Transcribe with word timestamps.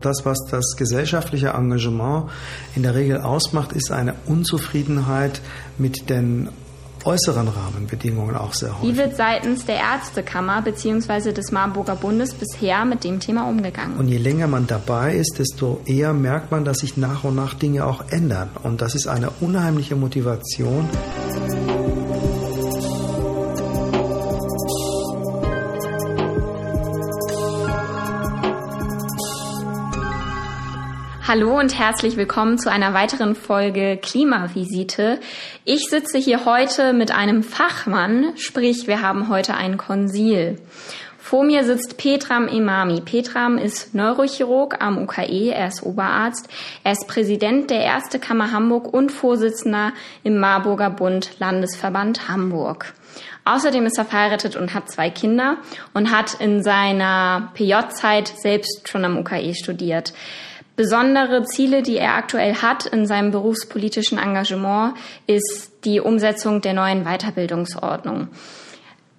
Das, 0.00 0.24
was 0.24 0.38
das 0.50 0.76
gesellschaftliche 0.76 1.48
Engagement 1.48 2.30
in 2.74 2.82
der 2.82 2.94
Regel 2.94 3.20
ausmacht, 3.20 3.72
ist 3.72 3.92
eine 3.92 4.14
Unzufriedenheit 4.26 5.40
mit 5.78 6.08
den 6.08 6.48
äußeren 7.04 7.48
Rahmenbedingungen 7.48 8.36
auch 8.36 8.52
sehr 8.52 8.78
häufig. 8.78 8.94
Wie 8.94 8.98
wird 8.98 9.16
seitens 9.16 9.64
der 9.64 9.76
Ärztekammer 9.76 10.62
bzw. 10.62 11.32
des 11.32 11.50
Marburger 11.52 11.96
Bundes 11.96 12.34
bisher 12.34 12.84
mit 12.84 13.04
dem 13.04 13.20
Thema 13.20 13.48
umgegangen? 13.48 13.96
Und 13.96 14.08
je 14.08 14.18
länger 14.18 14.46
man 14.46 14.66
dabei 14.66 15.14
ist, 15.14 15.38
desto 15.38 15.80
eher 15.86 16.12
merkt 16.12 16.50
man, 16.50 16.64
dass 16.64 16.78
sich 16.78 16.96
nach 16.96 17.24
und 17.24 17.36
nach 17.36 17.54
Dinge 17.54 17.86
auch 17.86 18.04
ändern. 18.10 18.50
Und 18.62 18.82
das 18.82 18.94
ist 18.94 19.06
eine 19.06 19.30
unheimliche 19.40 19.96
Motivation. 19.96 20.88
Hallo 31.30 31.60
und 31.60 31.78
herzlich 31.78 32.16
willkommen 32.16 32.58
zu 32.58 32.72
einer 32.72 32.92
weiteren 32.92 33.36
Folge 33.36 33.96
Klimavisite. 34.02 35.20
Ich 35.64 35.88
sitze 35.88 36.18
hier 36.18 36.44
heute 36.44 36.92
mit 36.92 37.12
einem 37.12 37.44
Fachmann, 37.44 38.32
sprich 38.36 38.88
wir 38.88 39.00
haben 39.00 39.28
heute 39.28 39.54
ein 39.54 39.76
Konsil. 39.76 40.60
Vor 41.20 41.44
mir 41.44 41.62
sitzt 41.62 41.98
Petram 41.98 42.48
Imami. 42.48 43.00
Petram 43.00 43.58
ist 43.58 43.94
Neurochirurg 43.94 44.82
am 44.82 44.98
UKE, 44.98 45.52
er 45.52 45.68
ist 45.68 45.84
Oberarzt, 45.84 46.48
er 46.82 46.90
ist 46.90 47.06
Präsident 47.06 47.70
der 47.70 47.84
Ärztekammer 47.84 48.50
Hamburg 48.50 48.92
und 48.92 49.12
Vorsitzender 49.12 49.92
im 50.24 50.36
Marburger 50.40 50.90
Bund 50.90 51.38
Landesverband 51.38 52.28
Hamburg. 52.28 52.92
Außerdem 53.44 53.86
ist 53.86 53.98
er 53.98 54.04
verheiratet 54.04 54.56
und 54.56 54.74
hat 54.74 54.90
zwei 54.90 55.10
Kinder 55.10 55.58
und 55.94 56.10
hat 56.10 56.40
in 56.40 56.64
seiner 56.64 57.52
PJ-Zeit 57.54 58.26
selbst 58.36 58.88
schon 58.88 59.04
am 59.04 59.16
UKE 59.16 59.54
studiert. 59.54 60.12
Besondere 60.80 61.44
Ziele, 61.44 61.82
die 61.82 61.98
er 61.98 62.14
aktuell 62.14 62.54
hat 62.54 62.86
in 62.86 63.04
seinem 63.04 63.32
berufspolitischen 63.32 64.16
Engagement, 64.16 64.94
ist 65.26 65.84
die 65.84 66.00
Umsetzung 66.00 66.62
der 66.62 66.72
neuen 66.72 67.04
Weiterbildungsordnung. 67.04 68.28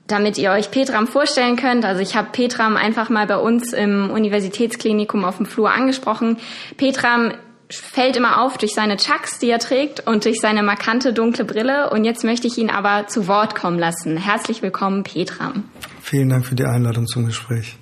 Damit 0.08 0.40
ihr 0.40 0.54
euch 0.54 0.72
Petram 0.72 1.06
vorstellen 1.06 1.58
könnt, 1.58 1.86
also 1.86 2.02
ich 2.02 2.16
habe 2.16 2.30
Petram 2.32 2.78
einfach 2.78 3.12
mal 3.12 3.28
bei 3.28 3.38
uns 3.38 3.74
im 3.74 4.10
Universitätsklinikum 4.10 5.24
auf 5.24 5.38
dem 5.38 5.46
Flur 5.46 5.70
angesprochen. 5.70 6.38
Petram 6.78 7.34
fällt 7.70 8.18
immer 8.18 8.42
auf 8.42 8.58
durch 8.58 8.74
seine 8.74 8.98
Chucks, 8.98 9.38
die 9.38 9.52
er 9.52 9.60
trägt 9.60 10.08
und 10.08 10.26
durch 10.26 10.40
seine 10.42 10.64
markante 10.64 11.14
dunkle 11.14 11.46
Brille. 11.46 11.92
Und 11.92 12.06
jetzt 12.06 12.24
möchte 12.24 12.48
ich 12.48 12.58
ihn 12.58 12.72
aber 12.72 13.06
zu 13.06 13.28
Wort 13.28 13.54
kommen 13.54 13.78
lassen. 13.78 14.18
Herzlich 14.18 14.64
willkommen, 14.64 15.04
Petram. 15.04 15.66
Vielen 16.02 16.30
Dank 16.30 16.44
für 16.44 16.56
die 16.56 16.66
Einladung 16.66 17.06
zum 17.06 17.28
Gespräch. 17.28 17.78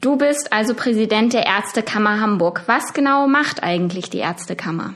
Du 0.00 0.16
bist 0.16 0.52
also 0.52 0.74
Präsident 0.74 1.32
der 1.32 1.44
Ärztekammer 1.44 2.20
Hamburg. 2.20 2.62
Was 2.66 2.92
genau 2.92 3.26
macht 3.26 3.64
eigentlich 3.64 4.10
die 4.10 4.18
Ärztekammer? 4.18 4.94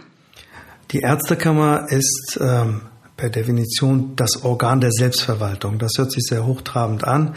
Die 0.92 1.00
Ärztekammer 1.00 1.86
ist 1.88 2.38
ähm, 2.40 2.82
per 3.16 3.28
Definition 3.28 4.14
das 4.14 4.44
Organ 4.44 4.80
der 4.80 4.92
Selbstverwaltung. 4.92 5.78
Das 5.78 5.92
hört 5.96 6.12
sich 6.12 6.22
sehr 6.24 6.46
hochtrabend 6.46 7.02
an. 7.04 7.34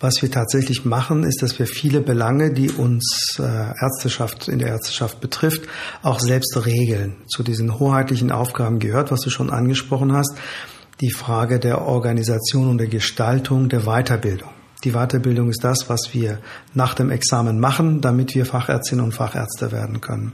Was 0.00 0.22
wir 0.22 0.30
tatsächlich 0.30 0.86
machen, 0.86 1.22
ist, 1.22 1.42
dass 1.42 1.58
wir 1.58 1.66
viele 1.66 2.00
Belange, 2.00 2.52
die 2.52 2.70
uns 2.70 3.36
äh, 3.38 3.42
Ärzteschaft 3.42 4.48
in 4.48 4.58
der 4.58 4.68
Ärzteschaft 4.68 5.20
betrifft, 5.20 5.68
auch 6.02 6.18
selbst 6.18 6.56
regeln. 6.64 7.16
Zu 7.28 7.42
diesen 7.42 7.78
hoheitlichen 7.78 8.32
Aufgaben 8.32 8.78
gehört, 8.78 9.10
was 9.10 9.20
du 9.20 9.28
schon 9.28 9.50
angesprochen 9.50 10.12
hast, 10.12 10.34
die 11.02 11.10
Frage 11.10 11.60
der 11.60 11.82
Organisation 11.82 12.68
und 12.68 12.78
der 12.78 12.88
Gestaltung 12.88 13.68
der 13.68 13.82
Weiterbildung. 13.82 14.51
Die 14.84 14.92
Weiterbildung 14.92 15.48
ist 15.48 15.62
das, 15.62 15.88
was 15.88 16.12
wir 16.12 16.38
nach 16.74 16.94
dem 16.94 17.10
Examen 17.10 17.60
machen, 17.60 18.00
damit 18.00 18.34
wir 18.34 18.46
Fachärztinnen 18.46 19.04
und 19.04 19.12
Fachärzte 19.12 19.70
werden 19.70 20.00
können. 20.00 20.32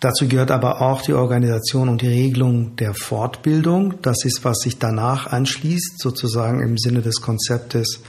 Dazu 0.00 0.28
gehört 0.28 0.50
aber 0.50 0.82
auch 0.82 1.00
die 1.00 1.14
Organisation 1.14 1.88
und 1.88 2.02
die 2.02 2.08
Regelung 2.08 2.76
der 2.76 2.92
Fortbildung. 2.92 3.94
Das 4.02 4.24
ist, 4.24 4.44
was 4.44 4.58
sich 4.58 4.78
danach 4.78 5.32
anschließt, 5.32 6.00
sozusagen 6.00 6.60
im 6.60 6.76
Sinne 6.76 7.00
des 7.00 7.22
Konzeptes 7.22 8.02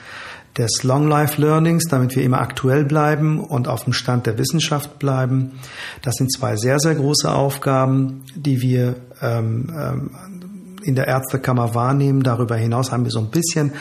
des 0.58 0.84
Long 0.84 1.08
Life 1.08 1.40
Learnings, 1.40 1.86
damit 1.86 2.16
wir 2.16 2.24
immer 2.24 2.42
aktuell 2.42 2.84
bleiben 2.84 3.40
und 3.40 3.68
auf 3.68 3.84
dem 3.84 3.94
Stand 3.94 4.26
der 4.26 4.38
Wissenschaft 4.38 5.00
bleiben. 5.00 5.60
Das 6.02 6.16
sind 6.16 6.34
zwei 6.34 6.56
sehr, 6.56 6.80
sehr 6.80 6.96
große 6.96 7.32
Aufgaben, 7.32 8.24
die 8.36 8.62
wir 8.62 8.96
ähm, 9.22 9.72
ähm 9.80 10.12
in 10.84 10.96
der 10.96 11.08
Ärztekammer 11.08 11.76
wahrnehmen. 11.76 12.24
Darüber 12.24 12.56
hinaus 12.56 12.94
haben 12.94 13.04
wir 13.04 13.12
so 13.12 13.20
ein 13.20 13.30
bisschen 13.30 13.74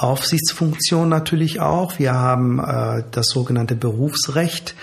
Aufsichtsfunktion 0.00 1.10
natürlich 1.10 1.60
auch. 1.60 1.98
Wir 1.98 2.14
haben 2.14 2.58
äh, 2.58 3.04
das 3.10 3.26
sogenannte 3.26 3.74
Berufsrecht, 3.76 4.74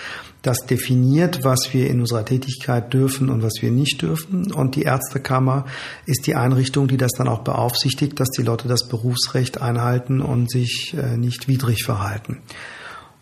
das 0.42 0.58
definiert, 0.66 1.42
was 1.42 1.70
wir 1.72 1.90
in 1.90 1.98
unserer 1.98 2.24
Tätigkeit 2.24 2.94
dürfen 2.94 3.28
und 3.28 3.42
was 3.42 3.54
wir 3.60 3.72
nicht 3.72 4.00
dürfen. 4.00 4.52
Und 4.52 4.76
die 4.76 4.82
Ärztekammer 4.82 5.66
ist 6.06 6.28
die 6.28 6.36
Einrichtung, 6.36 6.86
die 6.86 6.96
das 6.96 7.10
dann 7.12 7.26
auch 7.26 7.40
beaufsichtigt, 7.40 8.20
dass 8.20 8.28
die 8.30 8.42
Leute 8.42 8.68
das 8.68 8.86
Berufsrecht 8.86 9.60
einhalten 9.60 10.20
und 10.20 10.50
sich 10.50 10.94
äh, 10.96 11.16
nicht 11.16 11.48
widrig 11.48 11.84
verhalten. 11.84 12.38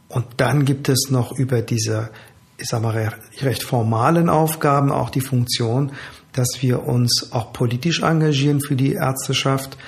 Und 0.08 0.26
dann 0.36 0.66
gibt 0.66 0.90
es 0.90 1.08
noch 1.10 1.32
über 1.32 1.62
diese, 1.62 2.10
ich 2.58 2.68
sag 2.68 2.82
mal, 2.82 3.14
recht 3.40 3.62
formalen 3.62 4.28
Aufgaben 4.28 4.92
auch 4.92 5.08
die 5.08 5.22
Funktion, 5.22 5.92
dass 6.34 6.58
wir 6.60 6.84
uns 6.84 7.32
auch 7.32 7.54
politisch 7.54 8.02
engagieren 8.02 8.60
für 8.60 8.76
die 8.76 8.92
Ärzteschaft. 8.92 9.78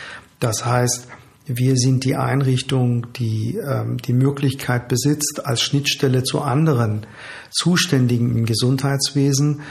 Das 0.40 0.64
heißt, 0.64 1.06
wir 1.48 1.76
sind 1.76 2.04
die 2.04 2.14
Einrichtung, 2.14 3.06
die 3.14 3.56
ähm, 3.56 3.96
die 3.96 4.12
Möglichkeit 4.12 4.88
besitzt, 4.88 5.42
als 5.44 5.62
Schnittstelle 5.62 6.22
zu 6.22 6.42
anderen 6.42 7.06
Zuständigen 7.50 8.36
im 8.36 8.44
Gesundheitswesen, 8.44 9.62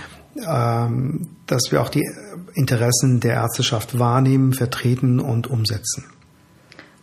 ähm, 0.46 1.30
dass 1.46 1.72
wir 1.72 1.82
auch 1.82 1.90
die 1.90 2.10
Interessen 2.56 3.20
der 3.20 3.36
Ärzteschaft 3.36 4.00
wahrnehmen, 4.00 4.54
vertreten 4.54 5.20
und 5.20 5.48
umsetzen. 5.48 6.06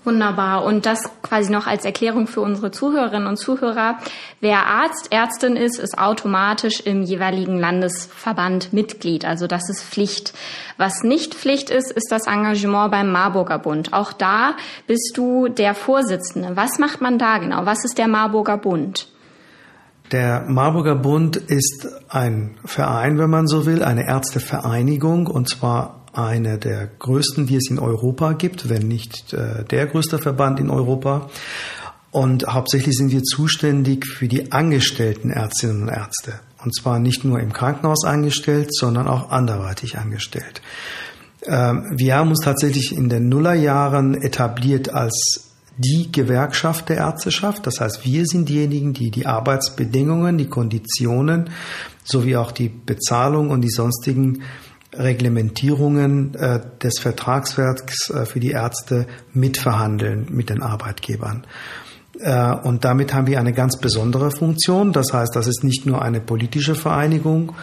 Wunderbar. 0.05 0.65
Und 0.65 0.85
das 0.85 1.01
quasi 1.23 1.51
noch 1.51 1.67
als 1.67 1.85
Erklärung 1.85 2.27
für 2.27 2.43
unsere 2.43 2.71
Zuhörerinnen 2.71 3.27
und 3.27 3.39
Zuhörer. 3.39 3.99
Wer 4.41 4.67
Arzt, 4.67 5.11
Ärztin 5.11 5.57
ist, 5.57 5.79
ist 5.79 5.97
automatisch 5.97 6.81
im 6.81 7.03
jeweiligen 7.03 7.59
Landesverband 7.59 8.75
Mitglied. 8.75 9.25
Also 9.25 9.47
das 9.47 9.71
ist 9.71 9.83
Pflicht. 9.83 10.35
Was 10.77 11.03
nicht 11.03 11.35
Pflicht 11.35 11.71
ist, 11.71 11.91
ist 11.91 12.13
das 12.13 12.27
Engagement 12.27 12.91
beim 12.91 13.11
Marburger 13.11 13.59
Bund. 13.59 13.95
Auch 13.95 14.13
da 14.13 14.57
bist 14.87 15.15
du 15.17 15.49
der 15.49 15.75
Vorsitzende. 15.75 16.55
Was 16.55 16.79
macht 16.79 17.01
man 17.01 17.19
da 17.19 17.39
genau? 17.39 17.65
Was 17.65 17.85
ist 17.85 17.97
der 17.97 18.09
Marburger 18.09 18.59
Bund? 18.59 19.09
Der 20.13 20.45
Marburger 20.47 20.97
Bund 20.97 21.37
ist 21.37 21.89
ein 22.11 22.59
Verein, 22.65 23.19
wenn 23.19 23.31
man 23.31 23.47
so 23.47 23.65
will, 23.65 23.83
eine 23.83 24.07
Ärztevereinigung 24.07 25.27
und 25.27 25.49
zwar 25.49 26.04
eine 26.17 26.59
der 26.59 26.89
größten, 26.99 27.47
die 27.47 27.57
es 27.57 27.71
in 27.71 27.79
Europa 27.79 28.33
gibt, 28.33 28.69
wenn 28.69 28.89
nicht 28.89 29.33
äh, 29.33 29.65
der 29.65 29.87
größte 29.87 30.19
Verband 30.19 30.61
in 30.61 30.71
Europa. 30.71 31.29
Und 32.11 32.47
hauptsächlich 32.47 32.97
sind 32.97 33.11
wir 33.11 33.23
zuständig 33.23 34.07
für 34.07 34.29
die 34.29 34.53
angestellten 34.53 35.31
Ärztinnen 35.31 35.83
und 35.83 35.89
Ärzte. 35.89 36.35
Und 36.63 36.75
zwar 36.75 36.99
nicht 36.99 37.25
nur 37.25 37.41
im 37.41 37.53
Krankenhaus 37.53 38.05
angestellt, 38.05 38.75
sondern 38.75 39.09
auch 39.09 39.31
anderweitig 39.31 39.99
angestellt. 39.99 40.63
Ähm, 41.47 41.93
wir 41.97 42.17
haben 42.17 42.31
uns 42.31 42.45
tatsächlich 42.45 42.97
in 42.97 43.09
den 43.09 43.29
Nullerjahren 43.29 44.15
etabliert 44.15 44.95
als 44.95 45.51
die 45.77 46.11
Gewerkschaft 46.13 46.89
der 46.89 46.99
Ärzteschaft. 46.99 47.67
Das 47.67 47.81
heißt, 47.81 48.05
wir 48.05 48.25
sind 48.27 48.49
diejenigen, 48.49 48.93
die 48.93 49.11
die 49.11 49.27
Arbeitsbedingungen, 49.27 50.39
die 50.39 50.49
Konditionen 50.49 51.51
sowie 52.05 52.37
auch 52.37 52.53
die 52.53 52.69
Bezahlung 52.69 53.51
und 53.51 53.63
die 53.63 53.71
sonstigen 53.71 54.43
Reglementierungen 54.97 56.35
äh, 56.35 56.61
des 56.83 56.99
Vertragswerks 56.99 58.11
äh, 58.11 58.27
für 58.27 58.41
die 58.41 58.51
Ärzte 58.51 59.07
mitverhandeln 59.33 60.27
mit 60.31 60.51
den 60.51 60.63
Arbeitgebern. 60.63 61.47
Äh, 62.21 62.55
und 62.55 62.85
damit 62.85 63.13
haben 63.13 63.27
wir 63.27 63.39
eine 63.39 63.53
ganz 63.53 63.79
besondere 63.79 64.31
Funktion. 64.31 64.93
Das 64.93 65.13
heißt, 65.13 65.35
das 65.35 65.47
ist 65.47 65.65
nicht 65.65 65.87
nur 65.87 66.03
eine 66.03 66.21
politische 66.21 66.75
Vereinigung 66.75 67.55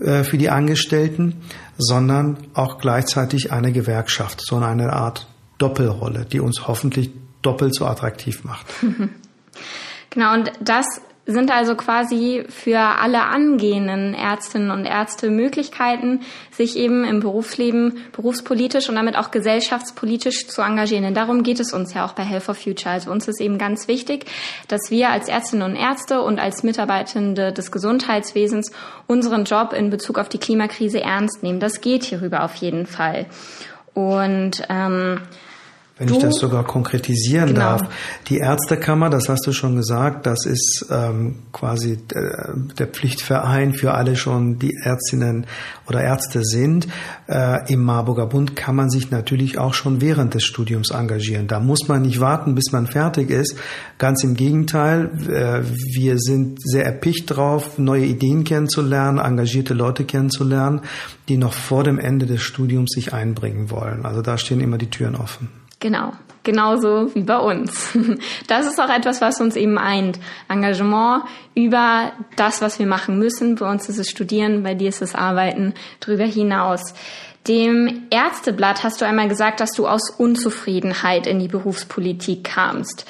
äh, 0.00 0.24
für 0.24 0.38
die 0.38 0.50
Angestellten, 0.50 1.42
sondern 1.78 2.38
auch 2.54 2.78
gleichzeitig 2.78 3.52
eine 3.52 3.72
Gewerkschaft, 3.72 4.40
so 4.44 4.56
eine 4.56 4.92
Art 4.92 5.26
Doppelrolle, 5.58 6.24
die 6.24 6.40
uns 6.40 6.66
hoffentlich 6.66 7.10
doppelt 7.42 7.74
so 7.74 7.86
attraktiv 7.86 8.44
macht. 8.44 8.66
Genau, 10.10 10.32
und 10.32 10.52
das 10.60 10.86
sind 11.26 11.50
also 11.50 11.74
quasi 11.74 12.44
für 12.48 12.78
alle 12.78 13.22
angehenden 13.22 14.14
Ärztinnen 14.14 14.70
und 14.70 14.84
Ärzte 14.84 15.30
Möglichkeiten, 15.30 16.20
sich 16.50 16.76
eben 16.76 17.04
im 17.04 17.20
Berufsleben 17.20 17.98
berufspolitisch 18.12 18.88
und 18.88 18.96
damit 18.96 19.16
auch 19.16 19.30
gesellschaftspolitisch 19.30 20.48
zu 20.48 20.60
engagieren. 20.60 21.04
Denn 21.04 21.14
darum 21.14 21.42
geht 21.42 21.60
es 21.60 21.72
uns 21.72 21.94
ja 21.94 22.04
auch 22.04 22.12
bei 22.12 22.24
Health 22.24 22.42
for 22.42 22.54
Future. 22.54 22.90
Also 22.90 23.10
uns 23.10 23.26
ist 23.26 23.40
eben 23.40 23.56
ganz 23.56 23.88
wichtig, 23.88 24.26
dass 24.68 24.90
wir 24.90 25.10
als 25.10 25.28
Ärztinnen 25.28 25.70
und 25.70 25.76
Ärzte 25.76 26.20
und 26.20 26.38
als 26.38 26.62
Mitarbeitende 26.62 27.52
des 27.52 27.72
Gesundheitswesens 27.72 28.70
unseren 29.06 29.44
Job 29.44 29.72
in 29.72 29.88
Bezug 29.88 30.18
auf 30.18 30.28
die 30.28 30.38
Klimakrise 30.38 31.00
ernst 31.00 31.42
nehmen. 31.42 31.58
Das 31.58 31.80
geht 31.80 32.04
hierüber 32.04 32.44
auf 32.44 32.54
jeden 32.56 32.86
Fall. 32.86 33.26
Und 33.94 34.62
ähm, 34.68 35.20
Wenn 35.96 36.08
du, 36.08 36.14
ich 36.14 36.22
das 36.22 36.34
sogar 36.40 36.64
konkretisieren 36.64 37.50
genau. 37.50 37.60
darf. 37.60 37.82
Die 38.26 38.38
Ärztekammer, 38.38 39.10
das 39.10 39.28
hast 39.28 39.46
du 39.46 39.52
schon 39.52 39.76
gesagt, 39.76 40.26
das 40.26 40.44
ist 40.44 40.86
ähm, 40.90 41.36
quasi 41.52 41.98
der, 41.98 42.56
der 42.76 42.88
Pflichtverein 42.88 43.74
für 43.74 43.94
alle 43.94 44.16
schon, 44.16 44.58
die 44.58 44.74
Ärztinnen 44.82 45.46
oder 45.86 46.02
Ärzte 46.02 46.42
sind. 46.42 46.88
Äh, 47.28 47.72
Im 47.72 47.84
Marburger 47.84 48.26
Bund 48.26 48.56
kann 48.56 48.74
man 48.74 48.90
sich 48.90 49.12
natürlich 49.12 49.58
auch 49.58 49.72
schon 49.72 50.00
während 50.00 50.34
des 50.34 50.42
Studiums 50.42 50.90
engagieren. 50.90 51.46
Da 51.46 51.60
muss 51.60 51.86
man 51.86 52.02
nicht 52.02 52.18
warten, 52.18 52.56
bis 52.56 52.72
man 52.72 52.88
fertig 52.88 53.30
ist. 53.30 53.54
Ganz 53.96 54.24
im 54.24 54.34
Gegenteil, 54.34 55.12
äh, 55.28 55.62
wir 55.94 56.18
sind 56.18 56.60
sehr 56.60 56.84
erpicht 56.84 57.36
drauf, 57.36 57.78
neue 57.78 58.04
Ideen 58.04 58.42
kennenzulernen, 58.42 59.18
engagierte 59.18 59.74
Leute 59.74 60.04
kennenzulernen, 60.04 60.80
die 61.28 61.36
noch 61.36 61.52
vor 61.52 61.84
dem 61.84 62.00
Ende 62.00 62.26
des 62.26 62.42
Studiums 62.42 62.90
sich 62.90 63.12
einbringen 63.12 63.70
wollen. 63.70 64.04
Also 64.04 64.22
da 64.22 64.38
stehen 64.38 64.58
immer 64.58 64.76
die 64.76 64.90
Türen 64.90 65.14
offen. 65.14 65.50
Genau, 65.84 66.14
genauso 66.44 67.14
wie 67.14 67.24
bei 67.24 67.36
uns. 67.36 67.90
Das 68.46 68.64
ist 68.66 68.80
auch 68.80 68.88
etwas, 68.88 69.20
was 69.20 69.38
uns 69.42 69.54
eben 69.54 69.76
eint. 69.76 70.18
Engagement 70.48 71.24
über 71.54 72.12
das, 72.36 72.62
was 72.62 72.78
wir 72.78 72.86
machen 72.86 73.18
müssen. 73.18 73.56
Bei 73.56 73.70
uns 73.70 73.90
ist 73.90 73.98
es 73.98 74.08
Studieren, 74.08 74.62
bei 74.62 74.72
dir 74.72 74.88
ist 74.88 75.02
es 75.02 75.14
Arbeiten, 75.14 75.74
darüber 76.00 76.24
hinaus. 76.24 76.94
Dem 77.46 78.04
Ärzteblatt 78.08 78.82
hast 78.82 79.02
du 79.02 79.04
einmal 79.04 79.28
gesagt, 79.28 79.60
dass 79.60 79.72
du 79.72 79.86
aus 79.86 80.08
Unzufriedenheit 80.08 81.26
in 81.26 81.38
die 81.38 81.48
Berufspolitik 81.48 82.44
kamst 82.44 83.04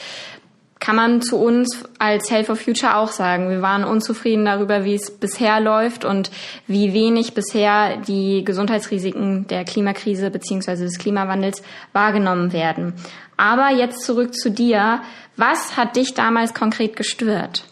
kann 0.81 0.97
man 0.97 1.23
zu 1.23 1.37
uns 1.38 1.85
als 1.99 2.31
Health 2.31 2.47
for 2.47 2.56
Future 2.56 2.97
auch 2.97 3.11
sagen. 3.11 3.49
Wir 3.49 3.62
waren 3.62 3.85
unzufrieden 3.85 4.44
darüber, 4.44 4.85
wie 4.85 4.94
es 4.94 5.11
bisher 5.11 5.61
läuft 5.61 6.05
und 6.05 6.31
wie 6.67 6.93
wenig 6.93 7.32
bisher 7.32 7.97
die 7.97 8.44
Gesundheitsrisiken 8.44 9.47
der 9.47 9.65
Klimakrise 9.65 10.31
beziehungsweise 10.31 10.85
des 10.85 10.99
Klimawandels 10.99 11.62
wahrgenommen 11.93 12.53
werden. 12.53 12.94
Aber 13.37 13.71
jetzt 13.71 14.03
zurück 14.03 14.35
zu 14.35 14.50
dir. 14.50 15.00
Was 15.37 15.76
hat 15.76 15.97
dich 15.97 16.15
damals 16.15 16.55
konkret 16.55 16.97
gestört? 16.97 17.65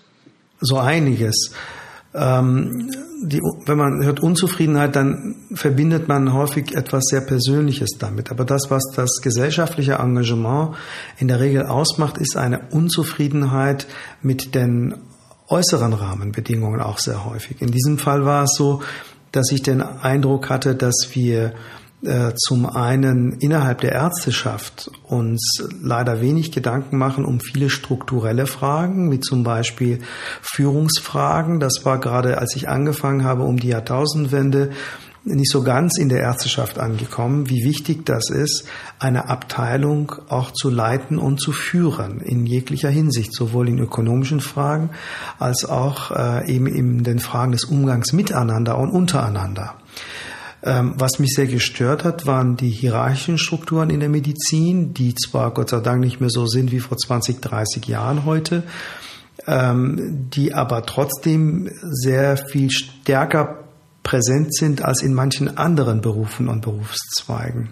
So 0.60 0.78
einiges. 0.78 1.54
Ähm, 2.14 2.90
die, 3.22 3.40
wenn 3.66 3.78
man 3.78 4.04
hört 4.04 4.20
Unzufriedenheit, 4.20 4.96
dann 4.96 5.36
verbindet 5.54 6.08
man 6.08 6.32
häufig 6.32 6.74
etwas 6.74 7.04
sehr 7.06 7.20
Persönliches 7.20 7.90
damit. 7.98 8.30
Aber 8.30 8.44
das, 8.44 8.70
was 8.70 8.82
das 8.94 9.20
gesellschaftliche 9.22 9.94
Engagement 9.94 10.74
in 11.18 11.28
der 11.28 11.40
Regel 11.40 11.66
ausmacht, 11.66 12.18
ist 12.18 12.36
eine 12.36 12.60
Unzufriedenheit 12.70 13.86
mit 14.22 14.54
den 14.54 14.96
äußeren 15.48 15.92
Rahmenbedingungen 15.92 16.80
auch 16.80 16.98
sehr 16.98 17.24
häufig. 17.24 17.60
In 17.62 17.70
diesem 17.70 17.98
Fall 17.98 18.24
war 18.24 18.44
es 18.44 18.54
so, 18.56 18.82
dass 19.30 19.50
ich 19.52 19.62
den 19.62 19.80
Eindruck 19.80 20.50
hatte, 20.50 20.74
dass 20.74 21.10
wir 21.12 21.54
äh, 22.04 22.34
zum 22.34 22.66
einen 22.66 23.32
innerhalb 23.38 23.80
der 23.80 23.92
Ärzteschaft 23.92 24.90
uns 25.04 25.62
leider 25.80 26.20
wenig 26.20 26.50
Gedanken 26.50 26.98
machen 26.98 27.24
um 27.24 27.38
viele 27.40 27.70
strukturelle 27.70 28.46
Fragen, 28.46 29.12
wie 29.12 29.20
zum 29.20 29.44
Beispiel 29.44 30.00
Führungsfragen. 30.40 31.60
Das 31.60 31.84
war 31.84 32.00
gerade, 32.00 32.38
als 32.38 32.56
ich 32.56 32.68
angefangen 32.68 33.24
habe, 33.24 33.44
um 33.44 33.56
die 33.58 33.68
Jahrtausendwende 33.68 34.70
nicht 35.24 35.52
so 35.52 35.62
ganz 35.62 35.98
in 35.98 36.08
der 36.08 36.20
Ärzteschaft 36.20 36.78
angekommen, 36.78 37.48
wie 37.48 37.64
wichtig 37.64 38.04
das 38.04 38.28
ist, 38.30 38.64
eine 38.98 39.28
Abteilung 39.28 40.12
auch 40.28 40.50
zu 40.50 40.68
leiten 40.68 41.18
und 41.18 41.40
zu 41.40 41.52
führen 41.52 42.20
in 42.20 42.44
jeglicher 42.44 42.90
Hinsicht, 42.90 43.32
sowohl 43.32 43.68
in 43.68 43.78
ökonomischen 43.78 44.40
Fragen 44.40 44.90
als 45.38 45.64
auch 45.64 46.10
äh, 46.10 46.52
eben 46.52 46.66
in 46.66 47.04
den 47.04 47.20
Fragen 47.20 47.52
des 47.52 47.64
Umgangs 47.64 48.12
miteinander 48.12 48.78
und 48.78 48.90
untereinander. 48.90 49.76
Ähm, 50.64 50.94
was 50.96 51.18
mich 51.18 51.34
sehr 51.34 51.46
gestört 51.46 52.04
hat, 52.04 52.26
waren 52.26 52.56
die 52.56 52.70
hierarchischen 52.70 53.36
Strukturen 53.36 53.90
in 53.90 54.00
der 54.00 54.08
Medizin, 54.08 54.94
die 54.94 55.14
zwar 55.14 55.52
Gott 55.52 55.70
sei 55.70 55.80
Dank 55.80 56.00
nicht 56.00 56.20
mehr 56.20 56.30
so 56.30 56.46
sind 56.46 56.70
wie 56.70 56.80
vor 56.80 56.96
20, 56.96 57.40
30 57.40 57.86
Jahren 57.86 58.24
heute, 58.24 58.62
ähm, 59.46 60.28
die 60.30 60.54
aber 60.54 60.86
trotzdem 60.86 61.68
sehr 61.82 62.36
viel 62.36 62.70
stärker 62.70 63.64
präsent 64.04 64.54
sind 64.54 64.84
als 64.84 65.02
in 65.02 65.14
manchen 65.14 65.56
anderen 65.56 66.00
Berufen 66.00 66.48
und 66.48 66.62
Berufszweigen. 66.62 67.70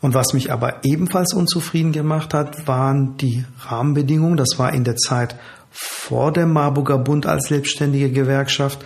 Und 0.00 0.14
was 0.14 0.34
mich 0.34 0.52
aber 0.52 0.84
ebenfalls 0.84 1.32
unzufrieden 1.32 1.92
gemacht 1.92 2.34
hat, 2.34 2.68
waren 2.68 3.16
die 3.16 3.44
Rahmenbedingungen. 3.60 4.36
Das 4.36 4.58
war 4.58 4.72
in 4.72 4.84
der 4.84 4.96
Zeit 4.96 5.36
vor 5.70 6.32
dem 6.32 6.52
Marburger 6.52 6.98
Bund 6.98 7.26
als 7.26 7.48
selbstständige 7.48 8.10
Gewerkschaft, 8.10 8.84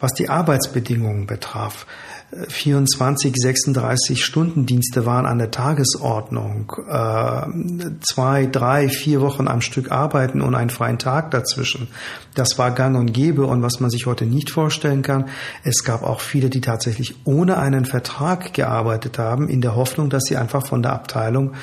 was 0.00 0.12
die 0.14 0.28
Arbeitsbedingungen 0.28 1.26
betraf. 1.26 1.86
24, 2.30 3.34
36 3.34 4.22
Stundendienste 4.22 5.06
waren 5.06 5.24
an 5.24 5.38
der 5.38 5.50
Tagesordnung. 5.50 6.72
Äh, 6.86 7.98
zwei, 8.06 8.46
drei, 8.46 8.90
vier 8.90 9.22
Wochen 9.22 9.48
am 9.48 9.62
Stück 9.62 9.90
arbeiten 9.90 10.42
und 10.42 10.54
einen 10.54 10.68
freien 10.68 10.98
Tag 10.98 11.30
dazwischen. 11.30 11.88
Das 12.34 12.58
war 12.58 12.70
gang 12.70 12.98
und 12.98 13.12
gäbe 13.12 13.46
und 13.46 13.62
was 13.62 13.80
man 13.80 13.88
sich 13.88 14.04
heute 14.04 14.26
nicht 14.26 14.50
vorstellen 14.50 15.00
kann. 15.00 15.30
Es 15.64 15.84
gab 15.84 16.02
auch 16.02 16.20
viele, 16.20 16.50
die 16.50 16.60
tatsächlich 16.60 17.14
ohne 17.24 17.56
einen 17.56 17.86
Vertrag 17.86 18.52
gearbeitet 18.52 19.18
haben, 19.18 19.48
in 19.48 19.62
der 19.62 19.74
Hoffnung, 19.74 20.10
dass 20.10 20.24
sie 20.24 20.36
einfach 20.36 20.66
von 20.66 20.82
der 20.82 20.92
Abteilung 20.92 21.54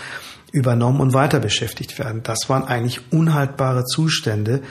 übernommen 0.52 1.00
und 1.00 1.14
weiter 1.14 1.40
beschäftigt 1.40 2.00
werden. 2.00 2.22
Das 2.24 2.50
waren 2.50 2.64
eigentlich 2.64 3.12
unhaltbare 3.12 3.84
Zustände. 3.84 4.62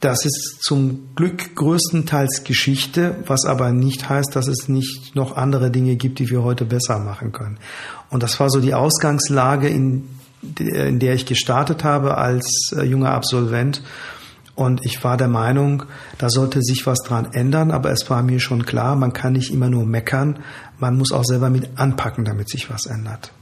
Das 0.00 0.26
ist 0.26 0.58
zum 0.60 1.14
Glück 1.14 1.56
größtenteils 1.56 2.44
Geschichte, 2.44 3.16
was 3.26 3.46
aber 3.46 3.72
nicht 3.72 4.08
heißt, 4.08 4.36
dass 4.36 4.46
es 4.46 4.68
nicht 4.68 5.16
noch 5.16 5.36
andere 5.36 5.70
Dinge 5.70 5.96
gibt, 5.96 6.18
die 6.18 6.28
wir 6.28 6.42
heute 6.42 6.66
besser 6.66 6.98
machen 6.98 7.32
können. 7.32 7.58
Und 8.10 8.22
das 8.22 8.38
war 8.38 8.50
so 8.50 8.60
die 8.60 8.74
Ausgangslage, 8.74 9.68
in, 9.68 10.08
in 10.58 10.98
der 10.98 11.14
ich 11.14 11.24
gestartet 11.24 11.82
habe 11.82 12.18
als 12.18 12.72
äh, 12.76 12.82
junger 12.84 13.12
Absolvent. 13.12 13.82
Und 14.54 14.84
ich 14.84 15.02
war 15.02 15.16
der 15.16 15.28
Meinung, 15.28 15.84
da 16.18 16.30
sollte 16.30 16.62
sich 16.62 16.86
was 16.86 16.98
dran 17.00 17.32
ändern, 17.32 17.70
aber 17.70 17.90
es 17.90 18.08
war 18.08 18.22
mir 18.22 18.40
schon 18.40 18.64
klar, 18.64 18.96
man 18.96 19.12
kann 19.12 19.34
nicht 19.34 19.52
immer 19.52 19.68
nur 19.68 19.84
meckern, 19.84 20.38
man 20.78 20.96
muss 20.96 21.12
auch 21.12 21.24
selber 21.24 21.50
mit 21.50 21.78
anpacken, 21.78 22.24
damit 22.24 22.48
sich 22.50 22.70
was 22.70 22.86
ändert. 22.86 23.32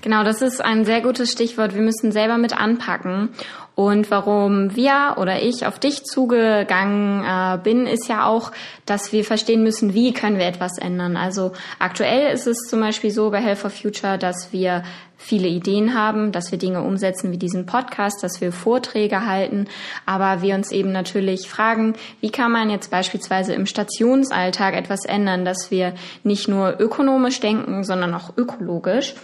Genau, 0.00 0.22
das 0.22 0.42
ist 0.42 0.64
ein 0.64 0.84
sehr 0.84 1.00
gutes 1.00 1.32
Stichwort. 1.32 1.74
Wir 1.74 1.82
müssen 1.82 2.12
selber 2.12 2.38
mit 2.38 2.58
anpacken. 2.58 3.30
Und 3.74 4.10
warum 4.10 4.74
wir 4.74 5.14
oder 5.18 5.40
ich 5.40 5.64
auf 5.64 5.78
dich 5.78 6.02
zugegangen 6.02 7.24
äh, 7.24 7.58
bin, 7.62 7.86
ist 7.86 8.08
ja 8.08 8.26
auch, 8.26 8.50
dass 8.86 9.12
wir 9.12 9.24
verstehen 9.24 9.62
müssen, 9.62 9.94
wie 9.94 10.12
können 10.12 10.38
wir 10.38 10.46
etwas 10.46 10.78
ändern. 10.78 11.16
Also 11.16 11.52
aktuell 11.78 12.32
ist 12.32 12.48
es 12.48 12.68
zum 12.68 12.80
Beispiel 12.80 13.12
so 13.12 13.30
bei 13.30 13.40
Health 13.40 13.58
for 13.58 13.70
Future, 13.70 14.18
dass 14.18 14.52
wir 14.52 14.82
viele 15.16 15.46
Ideen 15.46 15.94
haben, 15.94 16.32
dass 16.32 16.50
wir 16.50 16.58
Dinge 16.58 16.82
umsetzen 16.82 17.30
wie 17.30 17.38
diesen 17.38 17.66
Podcast, 17.66 18.22
dass 18.22 18.40
wir 18.40 18.50
Vorträge 18.52 19.26
halten, 19.26 19.66
aber 20.06 20.42
wir 20.42 20.54
uns 20.54 20.72
eben 20.72 20.90
natürlich 20.92 21.48
fragen, 21.48 21.94
wie 22.20 22.30
kann 22.30 22.50
man 22.50 22.70
jetzt 22.70 22.90
beispielsweise 22.90 23.52
im 23.52 23.66
Stationsalltag 23.66 24.74
etwas 24.74 25.04
ändern, 25.04 25.44
dass 25.44 25.70
wir 25.70 25.94
nicht 26.22 26.48
nur 26.48 26.80
ökonomisch 26.80 27.40
denken, 27.40 27.84
sondern 27.84 28.14
auch 28.14 28.36
ökologisch. 28.36 29.14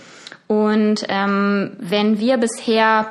Und 0.46 1.04
ähm, 1.08 1.72
wenn 1.78 2.18
wir 2.18 2.36
bisher 2.36 3.08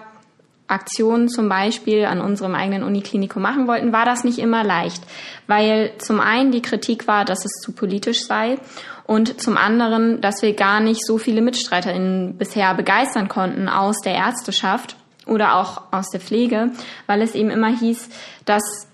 Aktionen 0.68 1.30
zum 1.30 1.50
Beispiel 1.50 2.06
an 2.06 2.22
unserem 2.22 2.56
eigenen 2.56 2.84
Uniklinikum 2.84 3.42
machen 3.42 3.68
wollten, 3.68 3.94
war 3.94 4.06
das 4.06 4.24
nicht 4.24 4.40
immer 4.40 4.64
leicht, 4.64 5.04
weil 5.48 5.92
zum 5.98 6.20
einen 6.20 6.52
die 6.52 6.62
Kritik 6.62 7.08
war, 7.08 7.26
dass 7.26 7.46
es 7.46 7.62
zu 7.62 7.74
politisch 7.74 8.24
sei 8.26 8.58
und 9.06 9.42
zum 9.42 9.58
anderen, 9.58 10.22
dass 10.22 10.42
wir 10.42 10.54
gar 10.54 10.80
nicht 10.80 11.06
so 11.06 11.18
viele 11.18 11.42
MitstreiterInnen 11.42 12.38
bisher 12.38 12.74
begeistern 12.74 13.28
konnten 13.28 13.68
aus 13.68 13.98
der 14.04 14.14
Ärzteschaft 14.14 14.96
oder 15.26 15.56
auch 15.56 15.84
aus 15.92 16.10
der 16.10 16.22
Pflege, 16.22 16.72
weil 17.08 17.22
es 17.22 17.36
eben 17.36 17.50
immer 17.50 17.78
hieß, 17.78 18.10
dass 18.46 18.88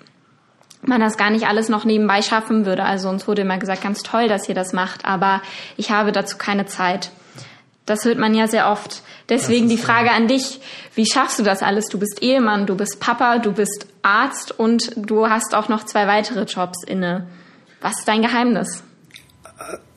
man 0.81 1.01
das 1.01 1.17
gar 1.17 1.29
nicht 1.29 1.48
alles 1.48 1.69
noch 1.69 1.86
nebenbei 1.86 2.22
schaffen 2.22 2.65
würde. 2.65 2.84
Also 2.84 3.10
uns 3.10 3.27
wurde 3.27 3.41
immer 3.43 3.58
gesagt, 3.58 3.84
ganz 3.84 4.01
toll, 4.01 4.27
dass 4.27 4.48
ihr 4.50 4.55
das 4.55 4.74
macht, 4.74 5.05
aber 5.05 5.41
ich 5.77 5.91
habe 5.91 6.12
dazu 6.12 6.38
keine 6.38 6.65
Zeit. 6.65 7.12
Das 7.89 8.05
hört 8.05 8.19
man 8.19 8.36
ja 8.36 8.48
sehr 8.48 8.69
oft. 8.69 9.01
Deswegen 9.29 9.67
die 9.67 9.77
Frage 9.77 10.12
an 10.12 10.27
dich, 10.27 10.60
wie 10.96 11.05
schaffst 11.05 11.39
du 11.39 11.43
das 11.43 11.62
alles? 11.62 11.86
Du 11.86 11.98
bist 11.98 12.22
Ehemann, 12.22 12.67
du 12.67 12.75
bist 12.75 13.00
Papa, 13.00 13.39
du 13.39 13.51
bist 13.51 13.88
Arzt 14.03 14.58
und 14.58 14.91
du 14.96 15.27
hast 15.27 15.55
auch 15.55 15.69
noch 15.69 15.86
zwei 15.86 16.08
weitere 16.08 16.43
Jobs 16.43 16.84
inne. 16.86 17.27
Was 17.81 18.00
ist 18.00 18.08
dein 18.08 18.22
Geheimnis? 18.22 18.84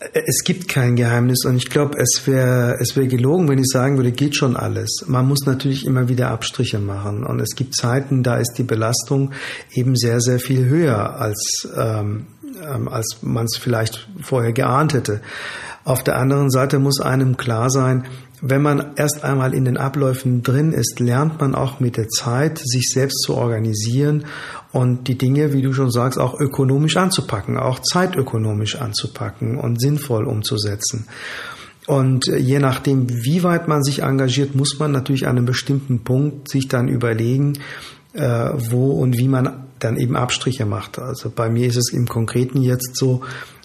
Äh, 0.01 0.23
es 0.27 0.45
gibt 0.45 0.69
kein 0.69 0.97
Geheimnis 0.97 1.45
und 1.45 1.57
ich 1.57 1.71
glaube, 1.71 1.99
es 1.99 2.27
wäre 2.27 2.79
es 2.81 2.97
wäre 2.97 3.09
gelogen, 3.09 3.49
wenn 3.49 3.59
ich 3.59 3.69
sagen 3.69 3.97
würde, 3.97 4.13
geht 4.13 4.37
schon 4.37 4.57
alles. 4.57 5.05
Man 5.07 5.27
muss 5.27 5.47
natürlich 5.47 5.87
immer 5.87 6.09
wieder 6.09 6.31
Abstriche 6.31 6.79
machen 6.79 7.25
und 7.25 7.41
es 7.41 7.55
gibt 7.55 7.77
Zeiten, 7.77 8.23
da 8.23 8.37
ist 8.37 8.55
die 8.59 8.65
Belastung 8.65 9.33
eben 9.73 9.97
sehr 9.97 10.21
sehr 10.21 10.39
viel 10.39 10.65
höher 10.65 11.21
als 11.21 11.69
ähm, 11.77 12.27
ähm 12.63 12.89
als 12.89 13.19
man 13.23 13.45
es 13.45 13.57
vielleicht 13.59 14.09
vorher 14.21 14.53
geahnt 14.53 14.95
hätte. 14.95 15.21
Auf 15.85 16.05
der 16.05 16.17
anderen 16.17 16.51
Seite 16.51 16.79
muss 16.79 17.01
einem 17.01 17.37
klar 17.37 17.71
sein, 17.71 18.05
wenn 18.41 18.63
man 18.63 18.95
erst 18.97 19.23
einmal 19.23 19.55
in 19.55 19.65
den 19.65 19.77
Abläufen 19.77 20.43
drin 20.43 20.73
ist, 20.73 20.99
lernt 20.99 21.41
man 21.41 21.55
auch 21.55 21.79
mit 21.79 21.97
der 21.97 22.09
Zeit, 22.09 22.59
sich 22.59 22.91
selbst 22.93 23.23
zu 23.23 23.37
organisieren 23.37 24.25
und 24.73 25.07
die 25.07 25.17
Dinge, 25.17 25.53
wie 25.53 25.63
du 25.63 25.73
schon 25.73 25.93
sagst, 25.93 26.19
auch 26.19 26.39
ökonomisch 26.41 26.97
anzupacken, 26.97 27.57
auch 27.57 27.79
zeitökonomisch 27.81 28.77
anzupacken 28.77 29.59
und 29.59 29.81
sinnvoll 29.81 30.27
umzusetzen. 30.27 31.07
Und 31.87 32.27
je 32.27 32.59
nachdem, 32.59 33.09
wie 33.09 33.43
weit 33.45 33.69
man 33.69 33.83
sich 33.83 34.03
engagiert, 34.03 34.55
muss 34.55 34.79
man 34.79 34.93
natürlich 34.93 35.27
an 35.27 35.37
einem 35.37 35.47
bestimmten 35.47 36.03
Punkt 36.03 36.49
sich 36.49 36.69
dann 36.69 36.89
überlegen, 36.89 37.59
äh, 38.13 38.51
wo 38.55 38.93
und 38.93 39.19
wie 39.19 39.29
man 39.29 39.67
dann 39.79 39.97
eben 39.97 40.17
Abstriche 40.17 40.67
macht. 40.67 40.99
Also 40.99 41.31
bei 41.31 41.49
mir 41.49 41.67
ist 41.67 41.77
es 41.77 41.93
im 41.93 42.07
Konkreten 42.07 42.63
jetzt 42.63 42.97
so, 42.97 43.23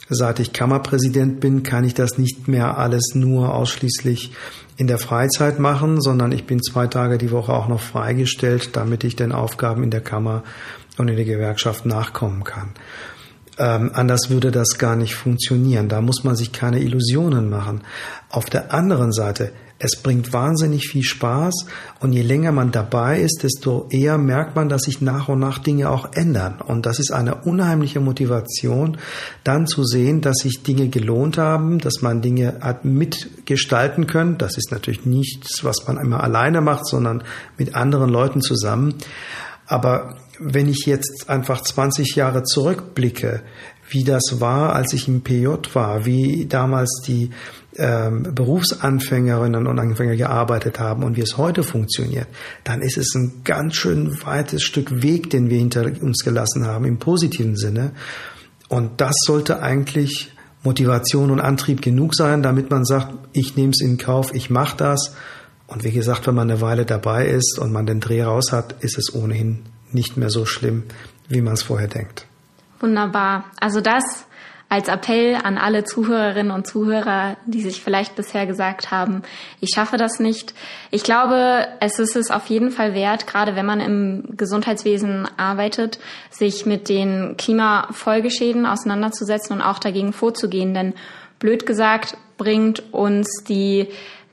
seit 0.09 0.39
ich 0.39 0.53
Kammerpräsident 0.53 1.39
bin, 1.39 1.63
kann 1.63 1.83
ich 1.83 1.93
das 1.93 2.17
nicht 2.17 2.47
mehr 2.47 2.77
alles 2.77 3.13
nur 3.13 3.53
ausschließlich 3.53 4.31
in 4.77 4.87
der 4.87 4.99
Freizeit 4.99 5.59
machen, 5.59 6.01
sondern 6.01 6.31
ich 6.31 6.45
bin 6.45 6.61
zwei 6.61 6.87
Tage 6.87 7.17
die 7.17 7.31
Woche 7.31 7.53
auch 7.53 7.67
noch 7.67 7.81
freigestellt, 7.81 8.75
damit 8.75 9.03
ich 9.03 9.15
den 9.15 9.31
Aufgaben 9.31 9.83
in 9.83 9.91
der 9.91 10.01
Kammer 10.01 10.43
und 10.97 11.07
in 11.07 11.15
der 11.15 11.25
Gewerkschaft 11.25 11.85
nachkommen 11.85 12.43
kann. 12.43 12.69
Ähm, 13.59 13.91
anders 13.93 14.29
würde 14.29 14.51
das 14.51 14.77
gar 14.77 14.95
nicht 14.95 15.15
funktionieren. 15.15 15.89
Da 15.89 16.01
muss 16.01 16.23
man 16.23 16.35
sich 16.35 16.51
keine 16.51 16.79
Illusionen 16.79 17.49
machen. 17.49 17.81
Auf 18.29 18.45
der 18.49 18.73
anderen 18.73 19.11
Seite, 19.11 19.51
es 19.79 20.01
bringt 20.01 20.33
wahnsinnig 20.33 20.87
viel 20.87 21.03
Spaß 21.03 21.67
und 21.99 22.13
je 22.13 22.23
länger 22.23 22.51
man 22.51 22.71
dabei 22.71 23.19
ist, 23.19 23.43
desto 23.43 23.87
eher 23.91 24.17
merkt 24.17 24.55
man, 24.55 24.69
dass 24.69 24.83
sich 24.83 25.01
nach 25.01 25.29
und 25.29 25.39
nach 25.39 25.59
Dinge 25.59 25.89
auch 25.89 26.13
ändern. 26.13 26.61
Und 26.65 26.85
das 26.85 26.99
ist 26.99 27.11
eine 27.11 27.35
unheimliche 27.35 27.99
Motivation, 27.99 28.97
dann 29.43 29.67
zu 29.67 29.83
sehen, 29.83 30.21
dass 30.21 30.37
sich 30.37 30.63
Dinge 30.63 30.89
gelohnt 30.89 31.37
haben, 31.37 31.77
dass 31.77 32.01
man 32.01 32.21
Dinge 32.21 32.57
hat 32.61 32.85
mitgestalten 32.85 34.07
können. 34.07 34.37
Das 34.37 34.57
ist 34.57 34.71
natürlich 34.71 35.05
nichts, 35.05 35.63
was 35.63 35.87
man 35.87 35.97
immer 35.97 36.23
alleine 36.23 36.61
macht, 36.61 36.87
sondern 36.87 37.23
mit 37.57 37.75
anderen 37.75 38.09
Leuten 38.09 38.41
zusammen. 38.41 38.95
Aber 39.67 40.15
wenn 40.39 40.69
ich 40.69 40.85
jetzt 40.85 41.29
einfach 41.29 41.61
20 41.61 42.15
Jahre 42.15 42.43
zurückblicke, 42.43 43.43
wie 43.89 44.03
das 44.03 44.39
war, 44.39 44.75
als 44.75 44.93
ich 44.93 45.07
im 45.07 45.21
PJ 45.21 45.47
war, 45.73 46.05
wie 46.05 46.45
damals 46.45 47.01
die 47.05 47.31
ähm, 47.77 48.23
Berufsanfängerinnen 48.23 49.67
und 49.67 49.79
Anfänger 49.79 50.15
gearbeitet 50.15 50.79
haben 50.79 51.03
und 51.03 51.15
wie 51.15 51.21
es 51.21 51.37
heute 51.37 51.63
funktioniert, 51.63 52.27
dann 52.63 52.81
ist 52.81 52.97
es 52.97 53.13
ein 53.15 53.41
ganz 53.43 53.75
schön 53.75 54.23
weites 54.23 54.63
Stück 54.63 55.01
Weg, 55.01 55.29
den 55.29 55.49
wir 55.49 55.57
hinter 55.57 55.85
uns 56.01 56.23
gelassen 56.23 56.65
haben, 56.65 56.85
im 56.85 56.97
positiven 56.97 57.55
Sinne. 57.55 57.91
Und 58.69 58.99
das 58.99 59.15
sollte 59.25 59.61
eigentlich 59.61 60.31
Motivation 60.63 61.31
und 61.31 61.39
Antrieb 61.39 61.81
genug 61.81 62.15
sein, 62.15 62.43
damit 62.43 62.69
man 62.69 62.83
sagt, 62.83 63.13
ich 63.33 63.55
nehme 63.55 63.71
es 63.71 63.81
in 63.81 63.97
Kauf, 63.97 64.33
ich 64.33 64.49
mache 64.49 64.77
das. 64.77 65.15
Und 65.67 65.83
wie 65.83 65.91
gesagt, 65.91 66.27
wenn 66.27 66.35
man 66.35 66.49
eine 66.49 66.61
Weile 66.61 66.85
dabei 66.85 67.27
ist 67.27 67.59
und 67.59 67.71
man 67.71 67.85
den 67.85 67.99
Dreh 67.99 68.23
raus 68.23 68.51
hat, 68.51 68.83
ist 68.83 68.97
es 68.97 69.13
ohnehin 69.13 69.65
nicht 69.91 70.17
mehr 70.17 70.29
so 70.29 70.45
schlimm, 70.45 70.83
wie 71.29 71.41
man 71.41 71.53
es 71.53 71.63
vorher 71.63 71.87
denkt. 71.87 72.25
Wunderbar. 72.79 73.45
Also 73.59 73.81
das 73.81 74.26
als 74.69 74.89
Appell 74.89 75.35
an 75.35 75.57
alle 75.57 75.85
Zuhörerinnen 75.85 76.51
und 76.51 76.67
Zuhörer, 76.67 77.37
die 77.45 77.61
sich 77.61 77.81
vielleicht 77.81 78.15
bisher 78.15 78.45
gesagt 78.45 78.91
haben, 78.91 79.21
ich 79.61 79.69
schaffe 79.73 79.95
das 79.95 80.19
nicht. 80.19 80.53
Ich 80.91 81.03
glaube, 81.03 81.67
es 81.79 81.99
ist 81.99 82.17
es 82.17 82.31
auf 82.31 82.47
jeden 82.47 82.71
Fall 82.71 82.93
wert, 82.93 83.27
gerade 83.27 83.55
wenn 83.55 83.65
man 83.65 83.79
im 83.79 84.35
Gesundheitswesen 84.35 85.27
arbeitet, 85.37 85.99
sich 86.29 86.65
mit 86.65 86.89
den 86.89 87.35
Klimafolgeschäden 87.37 88.65
auseinanderzusetzen 88.65 89.55
und 89.55 89.61
auch 89.61 89.79
dagegen 89.79 90.11
vorzugehen. 90.11 90.73
Denn 90.73 90.93
blöd 91.39 91.65
gesagt 91.65 92.17
bringt 92.37 92.93
uns 92.93 93.43
die 93.47 93.87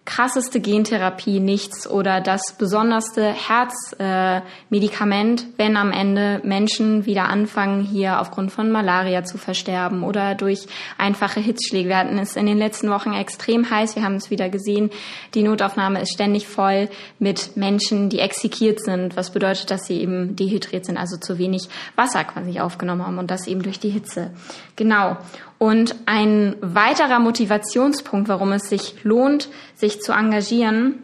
krasseste 0.05 0.61
Gentherapie 0.61 1.41
nichts 1.41 1.89
oder 1.89 2.21
das 2.21 2.59
besonderste 2.59 3.33
Herzmedikament, 3.33 5.41
äh, 5.41 5.45
wenn 5.57 5.79
am 5.79 5.93
Ende 5.93 6.43
Menschen 6.45 7.07
wieder 7.07 7.31
anfangen, 7.31 7.83
hier 7.83 8.21
aufgrund 8.21 8.53
von 8.53 8.71
Malaria 8.71 9.25
zu 9.25 9.39
versterben 9.39 10.03
oder 10.03 10.35
durch 10.35 10.67
einfache 10.99 11.41
Hitzschläge. 11.41 11.89
Wir 11.89 11.97
hatten 11.97 12.19
es 12.19 12.37
in 12.37 12.45
den 12.45 12.59
letzten 12.59 12.91
Wochen 12.91 13.15
extrem 13.15 13.71
heiß, 13.71 13.97
wir 13.97 14.05
haben 14.05 14.17
es 14.17 14.31
wieder 14.31 14.51
gesehen. 14.51 14.91
Die 15.35 15.43
Notaufnahme 15.43 16.03
ist 16.03 16.13
ständig 16.13 16.47
voll 16.47 16.91
mit 17.19 17.57
Menschen, 17.57 18.11
die 18.11 18.19
exekiert 18.19 18.81
sind, 18.81 19.17
was 19.17 19.33
bedeutet, 19.33 19.71
dass 19.71 19.87
sie 19.87 20.03
eben 20.03 20.37
dehydriert 20.37 20.85
sind, 20.85 20.99
also 20.99 21.17
zu 21.17 21.39
wenig 21.39 21.71
Wasser 21.97 22.25
quasi 22.25 22.61
aufgenommen 22.61 23.07
haben 23.07 23.19
und 23.19 23.31
das 23.31 23.47
eben 23.47 23.63
durch 23.63 23.81
die 23.81 23.91
Hitze. 23.91 24.33
Genau. 24.77 25.17
Und 25.65 25.95
ein 26.05 26.57
weiterer 26.61 27.21
Motivationspunkt, 27.21 28.29
warum 28.29 28.53
es 28.53 28.69
sich 28.69 29.03
lohnt, 29.03 29.49
sich 29.75 30.03
zu 30.03 30.13
engagieren, 30.13 30.97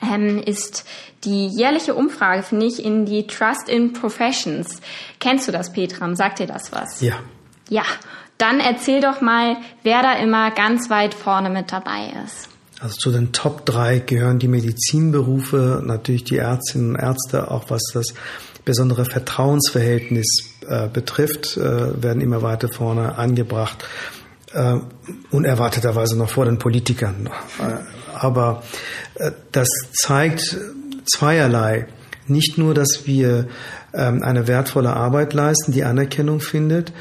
ähm, 0.00 0.40
ist 0.40 0.84
die 1.24 1.48
jährliche 1.48 1.96
Umfrage, 1.96 2.44
finde 2.44 2.66
ich, 2.66 2.84
in 2.84 3.06
die 3.06 3.26
Trust 3.26 3.68
in 3.68 3.92
Professions. 3.92 4.80
Kennst 5.18 5.48
du 5.48 5.52
das, 5.52 5.72
Petram? 5.72 6.14
Sagt 6.14 6.38
dir 6.38 6.46
das 6.46 6.70
was? 6.70 7.00
Ja. 7.00 7.14
Ja. 7.70 7.82
Dann 8.38 8.60
erzähl 8.60 9.00
doch 9.00 9.20
mal, 9.20 9.56
wer 9.82 10.02
da 10.02 10.12
immer 10.12 10.52
ganz 10.52 10.88
weit 10.88 11.12
vorne 11.12 11.50
mit 11.50 11.72
dabei 11.72 12.12
ist. 12.24 12.48
Also 12.78 12.94
zu 12.98 13.10
den 13.10 13.32
Top 13.32 13.66
3 13.66 13.98
gehören 13.98 14.38
die 14.38 14.46
Medizinberufe, 14.46 15.82
natürlich 15.84 16.22
die 16.22 16.36
Ärztinnen 16.36 16.94
und 16.94 17.02
Ärzte, 17.02 17.50
auch 17.50 17.64
was 17.68 17.82
das 17.92 18.14
besondere 18.64 19.06
Vertrauensverhältnis 19.06 20.51
äh, 20.68 20.88
betrifft, 20.92 21.56
äh, 21.56 22.02
werden 22.02 22.20
immer 22.20 22.42
weiter 22.42 22.68
vorne 22.68 23.16
angebracht. 23.16 23.84
Äh, 24.54 24.80
unerwarteterweise 25.30 26.16
noch 26.18 26.28
vor 26.28 26.44
den 26.44 26.58
Politikern. 26.58 27.30
Äh, 27.58 28.14
aber 28.14 28.62
äh, 29.14 29.30
das 29.50 29.68
zeigt 29.92 30.58
zweierlei. 31.06 31.86
Nicht 32.26 32.58
nur, 32.58 32.74
dass 32.74 33.06
wir 33.06 33.48
ähm, 33.94 34.22
eine 34.22 34.46
wertvolle 34.48 34.92
Arbeit 34.94 35.32
leisten, 35.32 35.72
die 35.72 35.84
Anerkennung 35.84 36.40
findet, 36.40 36.92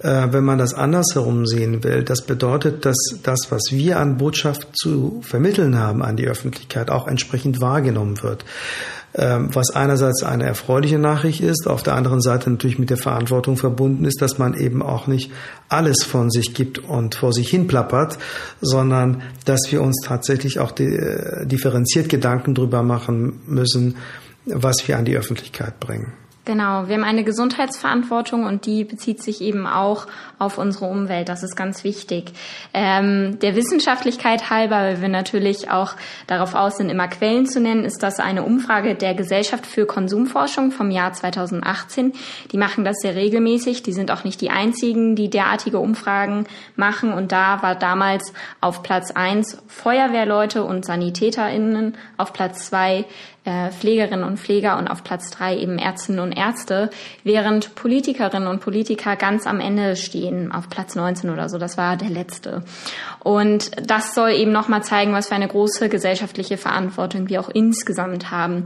wenn 0.00 0.44
man 0.44 0.58
das 0.58 0.74
andersherum 0.74 1.46
sehen 1.46 1.82
will, 1.82 2.02
das 2.02 2.26
bedeutet, 2.26 2.84
dass 2.84 2.96
das, 3.22 3.46
was 3.48 3.70
wir 3.70 3.98
an 3.98 4.18
Botschaft 4.18 4.68
zu 4.76 5.22
vermitteln 5.22 5.78
haben 5.78 6.02
an 6.02 6.16
die 6.16 6.26
Öffentlichkeit, 6.26 6.90
auch 6.90 7.08
entsprechend 7.08 7.62
wahrgenommen 7.62 8.22
wird. 8.22 8.44
Ähm, 9.16 9.54
was 9.54 9.70
einerseits 9.70 10.24
eine 10.24 10.44
erfreuliche 10.44 10.98
Nachricht 10.98 11.40
ist, 11.40 11.68
auf 11.68 11.84
der 11.84 11.94
anderen 11.94 12.20
Seite 12.20 12.50
natürlich 12.50 12.80
mit 12.80 12.90
der 12.90 12.96
Verantwortung 12.96 13.56
verbunden 13.56 14.04
ist, 14.04 14.20
dass 14.20 14.38
man 14.38 14.54
eben 14.54 14.82
auch 14.82 15.06
nicht 15.06 15.30
alles 15.68 16.02
von 16.02 16.30
sich 16.30 16.52
gibt 16.52 16.80
und 16.80 17.14
vor 17.14 17.32
sich 17.32 17.48
hin 17.48 17.68
plappert, 17.68 18.18
sondern 18.60 19.22
dass 19.44 19.60
wir 19.70 19.82
uns 19.82 20.00
tatsächlich 20.04 20.58
auch 20.58 20.76
äh, 20.80 21.46
differenziert 21.46 22.08
Gedanken 22.08 22.54
darüber 22.54 22.82
machen 22.82 23.40
müssen, 23.46 23.96
was 24.46 24.88
wir 24.88 24.98
an 24.98 25.04
die 25.04 25.16
Öffentlichkeit 25.16 25.78
bringen. 25.78 26.12
Genau, 26.46 26.88
wir 26.88 26.96
haben 26.96 27.04
eine 27.04 27.24
Gesundheitsverantwortung 27.24 28.44
und 28.44 28.66
die 28.66 28.84
bezieht 28.84 29.22
sich 29.22 29.40
eben 29.40 29.66
auch 29.66 30.06
auf 30.38 30.58
unsere 30.58 30.84
Umwelt. 30.84 31.30
Das 31.30 31.42
ist 31.42 31.56
ganz 31.56 31.84
wichtig. 31.84 32.32
Ähm, 32.74 33.38
der 33.38 33.56
Wissenschaftlichkeit 33.56 34.50
halber, 34.50 34.76
weil 34.76 35.00
wir 35.00 35.08
natürlich 35.08 35.70
auch 35.70 35.94
darauf 36.26 36.54
aus 36.54 36.76
sind, 36.76 36.90
immer 36.90 37.08
Quellen 37.08 37.46
zu 37.46 37.60
nennen, 37.60 37.86
ist 37.86 38.02
das 38.02 38.20
eine 38.20 38.42
Umfrage 38.42 38.94
der 38.94 39.14
Gesellschaft 39.14 39.64
für 39.64 39.86
Konsumforschung 39.86 40.70
vom 40.70 40.90
Jahr 40.90 41.14
2018. 41.14 42.12
Die 42.52 42.58
machen 42.58 42.84
das 42.84 42.96
sehr 43.00 43.14
regelmäßig. 43.14 43.82
Die 43.82 43.94
sind 43.94 44.10
auch 44.10 44.24
nicht 44.24 44.42
die 44.42 44.50
einzigen, 44.50 45.16
die 45.16 45.30
derartige 45.30 45.78
Umfragen 45.78 46.44
machen. 46.76 47.14
Und 47.14 47.32
da 47.32 47.62
war 47.62 47.74
damals 47.74 48.34
auf 48.60 48.82
Platz 48.82 49.12
eins 49.12 49.62
Feuerwehrleute 49.66 50.62
und 50.62 50.84
SanitäterInnen, 50.84 51.96
auf 52.18 52.34
Platz 52.34 52.66
zwei 52.66 53.06
äh, 53.44 53.70
Pflegerinnen 53.70 54.24
und 54.24 54.38
Pfleger 54.38 54.78
und 54.78 54.88
auf 54.88 55.04
Platz 55.04 55.30
drei 55.30 55.56
eben 55.56 55.78
Ärztinnen 55.78 56.20
und 56.20 56.32
Ärzte, 56.32 56.90
während 57.24 57.74
Politikerinnen 57.74 58.48
und 58.48 58.60
Politiker 58.60 59.16
ganz 59.16 59.46
am 59.46 59.60
Ende 59.60 59.96
stehen, 59.96 60.50
auf 60.50 60.68
Platz 60.70 60.94
19 60.94 61.30
oder 61.30 61.48
so. 61.48 61.58
Das 61.58 61.76
war 61.76 61.96
der 61.96 62.10
letzte. 62.10 62.62
Und 63.20 63.70
das 63.88 64.14
soll 64.14 64.30
eben 64.30 64.52
nochmal 64.52 64.82
zeigen, 64.82 65.12
was 65.12 65.28
für 65.28 65.34
eine 65.34 65.48
große 65.48 65.88
gesellschaftliche 65.88 66.56
Verantwortung 66.56 67.28
wir 67.28 67.40
auch 67.40 67.50
insgesamt 67.50 68.30
haben, 68.30 68.64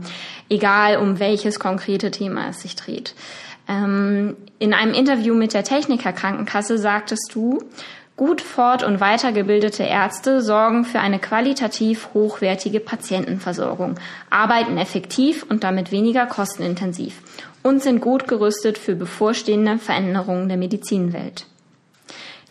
egal 0.49 0.97
um 0.97 1.19
welches 1.19 1.59
konkrete 1.59 2.11
Thema 2.11 2.49
es 2.49 2.61
sich 2.61 2.75
dreht. 2.75 3.15
Ähm, 3.67 4.35
in 4.57 4.73
einem 4.73 4.93
Interview 4.93 5.35
mit 5.35 5.53
der 5.53 5.63
Techniker 5.63 6.11
Krankenkasse 6.11 6.77
sagtest 6.77 7.31
du, 7.33 7.59
Gut 8.19 8.41
fort- 8.41 8.83
und 8.83 8.99
weitergebildete 8.99 9.83
Ärzte 9.83 10.41
sorgen 10.41 10.83
für 10.83 10.99
eine 10.99 11.19
qualitativ 11.19 12.09
hochwertige 12.13 12.81
Patientenversorgung, 12.81 13.95
arbeiten 14.29 14.77
effektiv 14.77 15.45
und 15.47 15.63
damit 15.63 15.93
weniger 15.93 16.25
kostenintensiv 16.25 17.21
und 17.63 17.81
sind 17.81 18.01
gut 18.01 18.27
gerüstet 18.27 18.77
für 18.77 18.97
bevorstehende 18.97 19.77
Veränderungen 19.77 20.49
der 20.49 20.57
Medizinwelt. 20.57 21.45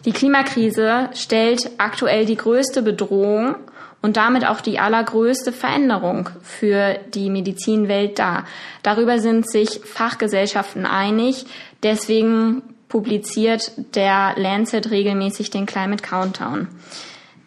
Die 0.06 0.12
Klimakrise 0.12 1.10
stellt 1.12 1.70
aktuell 1.76 2.24
die 2.24 2.36
größte 2.36 2.80
Bedrohung 2.80 3.56
und 4.00 4.16
damit 4.16 4.46
auch 4.46 4.62
die 4.62 4.78
allergrößte 4.78 5.52
Veränderung 5.52 6.30
für 6.40 6.98
die 7.12 7.28
Medizinwelt 7.28 8.18
dar. 8.18 8.46
Darüber 8.82 9.18
sind 9.18 9.46
sich 9.46 9.80
Fachgesellschaften 9.84 10.86
einig. 10.86 11.44
Deswegen 11.82 12.62
publiziert 12.88 13.72
der 13.94 14.34
Lancet 14.36 14.90
regelmäßig 14.90 15.50
den 15.50 15.66
Climate 15.66 16.02
Countdown. 16.02 16.68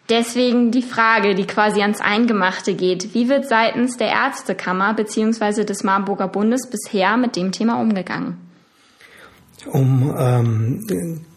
Deswegen 0.08 0.70
die 0.70 0.82
Frage, 0.82 1.34
die 1.34 1.46
quasi 1.46 1.80
ans 1.80 2.00
Eingemachte 2.00 2.74
geht. 2.74 3.14
Wie 3.14 3.28
wird 3.28 3.48
seitens 3.48 3.96
der 3.96 4.08
Ärztekammer 4.08 4.94
bzw. 4.94 5.64
des 5.64 5.84
Marburger 5.84 6.28
Bundes 6.28 6.68
bisher 6.68 7.16
mit 7.16 7.36
dem 7.36 7.52
Thema 7.52 7.80
umgegangen? 7.80 8.36
Um 9.66 10.14
ähm, 10.18 10.80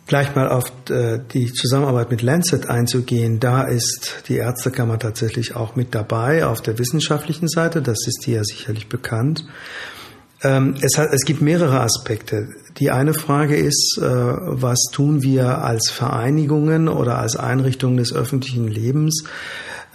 Gleich 0.07 0.35
mal 0.35 0.49
auf 0.49 0.71
äh, 0.91 1.19
die 1.33 1.51
Zusammenarbeit 1.51 2.11
mit 2.11 2.21
Lancet 2.21 2.69
einzugehen, 2.69 3.39
da 3.39 3.63
ist 3.63 4.23
die 4.27 4.35
Ärztekammer 4.35 4.99
tatsächlich 4.99 5.55
auch 5.55 5.75
mit 5.75 5.95
dabei 5.95 6.45
auf 6.45 6.61
der 6.61 6.77
wissenschaftlichen 6.77 7.47
Seite, 7.47 7.81
das 7.81 8.05
ist 8.05 8.23
dir 8.27 8.35
ja 8.35 8.43
sicherlich 8.43 8.87
bekannt. 8.87 9.45
Ähm, 10.43 10.75
es, 10.79 10.99
hat, 10.99 11.07
es 11.11 11.25
gibt 11.25 11.41
mehrere 11.41 11.79
Aspekte. 11.81 12.47
Die 12.77 12.91
eine 12.91 13.13
Frage 13.13 13.55
ist, 13.55 13.97
äh, 14.01 14.05
was 14.05 14.79
tun 14.91 15.21
wir 15.23 15.63
als 15.63 15.89
Vereinigungen 15.89 16.89
oder 16.89 17.17
als 17.19 17.37
Einrichtungen 17.37 17.97
des 17.97 18.13
öffentlichen 18.13 18.67
Lebens, 18.67 19.23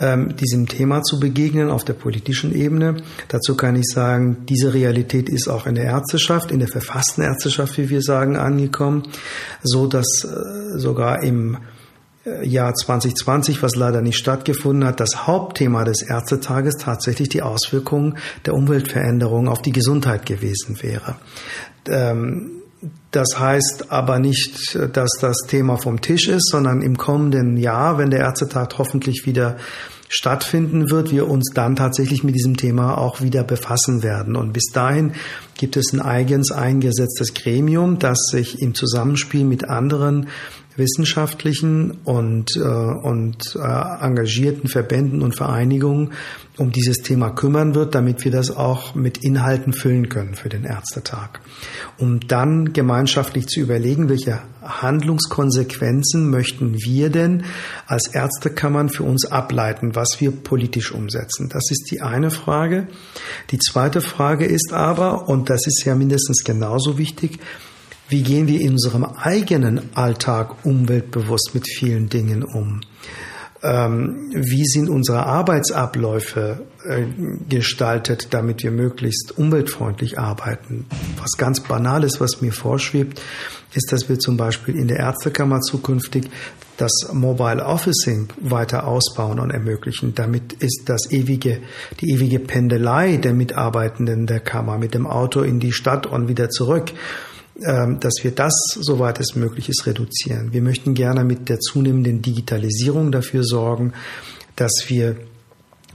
ähm, 0.00 0.34
diesem 0.36 0.66
Thema 0.66 1.02
zu 1.02 1.20
begegnen 1.20 1.68
auf 1.68 1.84
der 1.84 1.92
politischen 1.92 2.54
Ebene. 2.54 2.96
Dazu 3.28 3.54
kann 3.54 3.76
ich 3.76 3.86
sagen, 3.86 4.46
diese 4.48 4.72
Realität 4.72 5.28
ist 5.28 5.48
auch 5.48 5.66
in 5.66 5.74
der 5.74 5.84
Ärzteschaft, 5.84 6.50
in 6.50 6.58
der 6.58 6.68
verfassten 6.68 7.22
Ärzteschaft, 7.22 7.76
wie 7.76 7.90
wir 7.90 8.00
sagen, 8.00 8.36
angekommen, 8.36 9.02
so 9.62 9.86
dass 9.86 10.24
äh, 10.24 10.78
sogar 10.78 11.22
im 11.22 11.58
äh, 12.24 12.46
Jahr 12.48 12.74
2020, 12.74 13.62
was 13.62 13.76
leider 13.76 14.00
nicht 14.00 14.16
stattgefunden 14.16 14.86
hat, 14.86 15.00
das 15.00 15.26
Hauptthema 15.26 15.84
des 15.84 16.00
Ärztetages 16.00 16.78
tatsächlich 16.78 17.28
die 17.28 17.42
Auswirkungen 17.42 18.16
der 18.46 18.54
Umweltveränderung 18.54 19.48
auf 19.48 19.60
die 19.60 19.72
Gesundheit 19.72 20.24
gewesen 20.24 20.82
wäre. 20.82 21.16
Ähm, 21.86 22.59
das 23.10 23.38
heißt 23.38 23.86
aber 23.90 24.18
nicht, 24.18 24.78
dass 24.94 25.10
das 25.20 25.36
Thema 25.48 25.76
vom 25.76 26.00
Tisch 26.00 26.28
ist, 26.28 26.48
sondern 26.50 26.80
im 26.82 26.96
kommenden 26.96 27.56
Jahr, 27.56 27.98
wenn 27.98 28.10
der 28.10 28.20
Ärztetag 28.20 28.78
hoffentlich 28.78 29.26
wieder 29.26 29.56
stattfinden 30.08 30.90
wird, 30.90 31.12
wir 31.12 31.28
uns 31.28 31.52
dann 31.54 31.76
tatsächlich 31.76 32.24
mit 32.24 32.34
diesem 32.34 32.56
Thema 32.56 32.98
auch 32.98 33.20
wieder 33.20 33.44
befassen 33.44 34.02
werden. 34.02 34.34
Und 34.34 34.52
bis 34.52 34.66
dahin 34.72 35.12
gibt 35.56 35.76
es 35.76 35.92
ein 35.92 36.00
eigens 36.00 36.50
eingesetztes 36.50 37.32
Gremium, 37.34 37.98
das 37.98 38.18
sich 38.30 38.60
im 38.60 38.74
Zusammenspiel 38.74 39.44
mit 39.44 39.68
anderen 39.68 40.28
wissenschaftlichen 40.80 41.98
und, 42.02 42.56
äh, 42.56 42.60
und 42.60 43.54
äh, 43.54 44.04
engagierten 44.04 44.68
Verbänden 44.68 45.22
und 45.22 45.36
Vereinigungen 45.36 46.10
um 46.58 46.72
dieses 46.72 46.98
Thema 46.98 47.30
kümmern 47.30 47.74
wird, 47.74 47.94
damit 47.94 48.24
wir 48.24 48.32
das 48.32 48.50
auch 48.50 48.94
mit 48.94 49.24
Inhalten 49.24 49.72
füllen 49.72 50.08
können 50.08 50.34
für 50.34 50.48
den 50.48 50.64
Ärztetag. 50.64 51.40
Um 51.96 52.20
dann 52.20 52.72
gemeinschaftlich 52.72 53.46
zu 53.46 53.60
überlegen, 53.60 54.08
welche 54.08 54.40
Handlungskonsequenzen 54.62 56.28
möchten 56.28 56.74
wir 56.74 57.10
denn 57.10 57.44
als 57.86 58.08
Ärztekammern 58.08 58.88
für 58.88 59.04
uns 59.04 59.24
ableiten, 59.24 59.94
was 59.94 60.20
wir 60.20 60.32
politisch 60.32 60.92
umsetzen. 60.92 61.48
Das 61.48 61.70
ist 61.70 61.90
die 61.90 62.02
eine 62.02 62.30
Frage. 62.30 62.88
Die 63.50 63.58
zweite 63.58 64.00
Frage 64.00 64.44
ist 64.44 64.72
aber, 64.72 65.28
und 65.28 65.48
das 65.48 65.66
ist 65.66 65.84
ja 65.84 65.94
mindestens 65.94 66.44
genauso 66.44 66.98
wichtig, 66.98 67.38
wie 68.10 68.22
gehen 68.22 68.48
wir 68.48 68.60
in 68.60 68.72
unserem 68.72 69.04
eigenen 69.04 69.94
Alltag 69.94 70.64
umweltbewusst 70.64 71.50
mit 71.54 71.66
vielen 71.68 72.08
Dingen 72.08 72.42
um? 72.42 72.80
Ähm, 73.62 74.30
wie 74.34 74.64
sind 74.64 74.88
unsere 74.88 75.26
Arbeitsabläufe 75.26 76.62
äh, 76.84 77.04
gestaltet, 77.48 78.28
damit 78.30 78.62
wir 78.62 78.70
möglichst 78.70 79.36
umweltfreundlich 79.36 80.18
arbeiten? 80.18 80.86
Was 81.18 81.36
ganz 81.36 81.60
Banales, 81.60 82.20
was 82.20 82.40
mir 82.40 82.52
vorschwebt, 82.52 83.20
ist, 83.74 83.92
dass 83.92 84.08
wir 84.08 84.18
zum 84.18 84.36
Beispiel 84.36 84.76
in 84.76 84.88
der 84.88 84.98
Ärztekammer 84.98 85.60
zukünftig 85.60 86.30
das 86.78 87.10
Mobile 87.12 87.62
Officing 87.64 88.28
weiter 88.40 88.86
ausbauen 88.86 89.38
und 89.38 89.50
ermöglichen. 89.50 90.14
Damit 90.14 90.54
ist 90.54 90.84
das 90.86 91.12
ewige, 91.12 91.60
die 92.00 92.12
ewige 92.12 92.40
Pendelei 92.40 93.18
der 93.18 93.34
Mitarbeitenden 93.34 94.26
der 94.26 94.40
Kammer 94.40 94.78
mit 94.78 94.94
dem 94.94 95.06
Auto 95.06 95.42
in 95.42 95.60
die 95.60 95.72
Stadt 95.72 96.06
und 96.06 96.28
wieder 96.28 96.48
zurück 96.48 96.92
dass 97.60 98.14
wir 98.22 98.30
das, 98.30 98.54
soweit 98.80 99.20
es 99.20 99.36
möglich 99.36 99.68
ist, 99.68 99.86
reduzieren. 99.86 100.52
Wir 100.52 100.62
möchten 100.62 100.94
gerne 100.94 101.24
mit 101.24 101.48
der 101.48 101.60
zunehmenden 101.60 102.22
Digitalisierung 102.22 103.12
dafür 103.12 103.44
sorgen, 103.44 103.92
dass 104.56 104.84
wir 104.88 105.16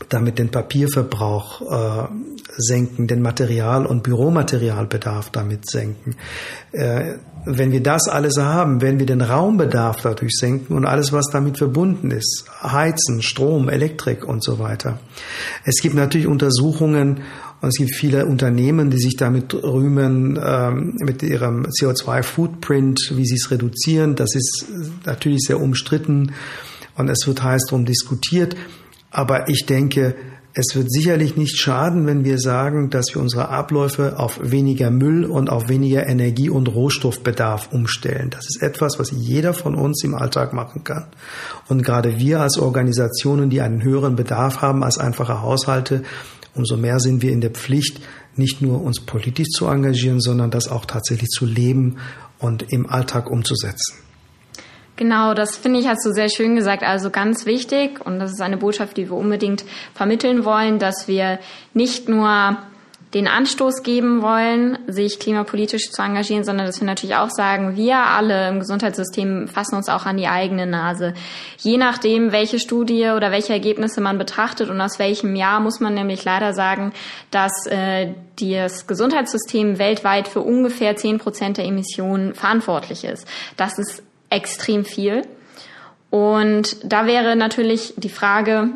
damit 0.10 0.40
den 0.40 0.50
Papierverbrauch 0.50 1.62
äh, 1.62 2.08
senken, 2.58 3.08
den 3.08 3.22
Material- 3.22 3.86
und 3.86 4.04
Büromaterialbedarf 4.04 5.30
damit 5.30 5.70
senken. 5.70 6.16
Äh, 6.72 7.16
wenn 7.46 7.72
wir 7.72 7.82
das 7.82 8.08
alles 8.08 8.38
haben, 8.38 8.82
wenn 8.82 9.00
wir 9.00 9.06
den 9.06 9.22
Raumbedarf 9.22 9.98
dadurch 10.02 10.36
senken 10.36 10.76
und 10.76 10.86
alles, 10.86 11.14
was 11.14 11.28
damit 11.32 11.58
verbunden 11.58 12.12
ist, 12.12 12.46
Heizen, 12.62 13.22
Strom, 13.22 13.70
Elektrik 13.70 14.26
und 14.26 14.44
so 14.44 14.58
weiter. 14.58 15.00
Es 15.64 15.76
gibt 15.82 15.96
natürlich 15.96 16.28
Untersuchungen 16.28 17.22
und 17.62 17.70
es 17.70 17.78
gibt 17.78 17.96
viele 17.96 18.26
Unternehmen, 18.26 18.90
die 18.90 18.98
sich 18.98 19.16
damit 19.16 19.54
rühmen, 19.54 20.40
ähm, 20.44 20.96
mit 21.00 21.24
ihrem 21.24 21.68
CO2-Footprint, 21.68 23.12
wie 23.16 23.26
sie 23.26 23.36
es 23.36 23.52
reduzieren. 23.52 24.16
Das 24.16 24.34
ist 24.34 24.66
natürlich 25.06 25.42
sehr 25.46 25.62
umstritten 25.62 26.34
und 26.98 27.10
es 27.10 27.28
wird 27.28 27.44
heiß 27.44 27.66
darum 27.70 27.86
diskutiert. 27.86 28.56
Aber 29.16 29.48
ich 29.48 29.66
denke, 29.66 30.14
es 30.54 30.76
wird 30.76 30.92
sicherlich 30.92 31.38
nicht 31.38 31.58
schaden, 31.58 32.06
wenn 32.06 32.26
wir 32.26 32.38
sagen, 32.38 32.90
dass 32.90 33.16
wir 33.16 33.22
unsere 33.22 33.48
Abläufe 33.48 34.20
auf 34.20 34.40
weniger 34.42 34.92
Müll 34.92 35.24
und 35.24 35.50
auf 35.50 35.70
weniger 35.70 36.06
Energie- 36.06 36.50
und 36.50 36.68
Rohstoffbedarf 36.68 37.72
umstellen. 37.72 38.30
Das 38.30 38.46
ist 38.46 38.62
etwas, 38.62 39.00
was 39.00 39.12
jeder 39.12 39.54
von 39.54 39.74
uns 39.74 40.04
im 40.04 40.16
Alltag 40.16 40.52
machen 40.52 40.84
kann. 40.84 41.06
Und 41.70 41.82
gerade 41.82 42.20
wir 42.20 42.42
als 42.42 42.58
Organisationen, 42.58 43.50
die 43.50 43.62
einen 43.62 43.84
höheren 43.84 44.18
Bedarf 44.18 44.62
haben 44.62 44.84
als 44.84 44.98
einfache 44.98 45.42
Haushalte, 45.42 46.04
umso 46.54 46.76
mehr 46.76 47.00
sind 47.00 47.22
wir 47.22 47.32
in 47.32 47.40
der 47.40 47.52
Pflicht, 47.52 48.02
nicht 48.36 48.62
nur 48.62 48.82
uns 48.82 49.00
politisch 49.00 49.52
zu 49.52 49.68
engagieren, 49.68 50.20
sondern 50.20 50.52
das 50.52 50.68
auch 50.68 50.84
tatsächlich 50.84 51.30
zu 51.30 51.46
leben 51.46 52.00
und 52.38 52.66
im 52.74 52.90
Alltag 52.90 53.32
umzusetzen. 53.32 53.96
Genau, 54.98 55.34
das 55.34 55.58
finde 55.58 55.80
ich, 55.80 55.88
hast 55.88 56.06
du 56.06 56.12
sehr 56.12 56.30
schön 56.30 56.56
gesagt. 56.56 56.84
Also 56.84 57.10
ganz 57.10 57.46
wichtig, 57.46 58.06
und 58.06 58.20
das 58.20 58.32
ist 58.32 58.42
eine 58.42 58.58
Botschaft, 58.58 58.96
die 58.96 59.10
wir 59.10 59.18
unbedingt 59.18 59.66
vermitteln 59.94 60.46
wollen, 60.46 60.80
dass 60.80 61.08
wir 61.08 61.40
nicht 61.74 62.08
nur 62.08 62.58
den 63.14 63.28
Anstoß 63.30 63.84
geben 63.84 64.22
wollen, 64.22 64.78
sich 64.88 65.20
klimapolitisch 65.20 65.90
zu 65.92 66.02
engagieren, 66.02 66.44
sondern 66.44 66.66
dass 66.66 66.82
wir 66.82 66.86
natürlich 66.86 67.16
auch 67.16 67.30
sagen, 67.30 67.78
wir 67.78 67.98
alle 67.98 68.50
im 68.50 68.60
Gesundheitssystem 68.60 69.48
fassen 69.48 69.76
uns 69.76 69.88
auch 69.88 70.06
an 70.06 70.18
die 70.18 70.28
eigene 70.28 70.66
Nase. 70.66 71.14
Je 71.58 71.78
nachdem, 71.78 72.34
welche 72.34 72.60
Studie 72.60 73.08
oder 73.16 73.32
welche 73.32 73.54
Ergebnisse 73.54 74.02
man 74.02 74.18
betrachtet 74.18 74.70
und 74.70 74.82
aus 74.82 75.00
welchem 75.00 75.36
Jahr, 75.38 75.62
muss 75.62 75.80
man 75.80 75.94
nämlich 75.94 76.26
leider 76.26 76.54
sagen, 76.54 76.92
dass 77.32 77.66
äh, 77.68 78.14
das 78.38 78.86
Gesundheitssystem 78.86 79.80
weltweit 79.80 80.28
für 80.28 80.42
ungefähr 80.42 80.98
zehn 80.98 81.18
Prozent 81.18 81.56
der 81.58 81.66
Emissionen 81.66 82.34
verantwortlich 82.34 83.06
ist. 83.06 83.26
Das 83.56 83.78
ist 83.78 84.04
extrem 84.30 84.86
viel. 84.86 85.24
Und 86.10 86.78
da 86.84 87.08
wäre 87.08 87.36
natürlich 87.36 87.94
die 87.98 88.10
Frage, 88.10 88.70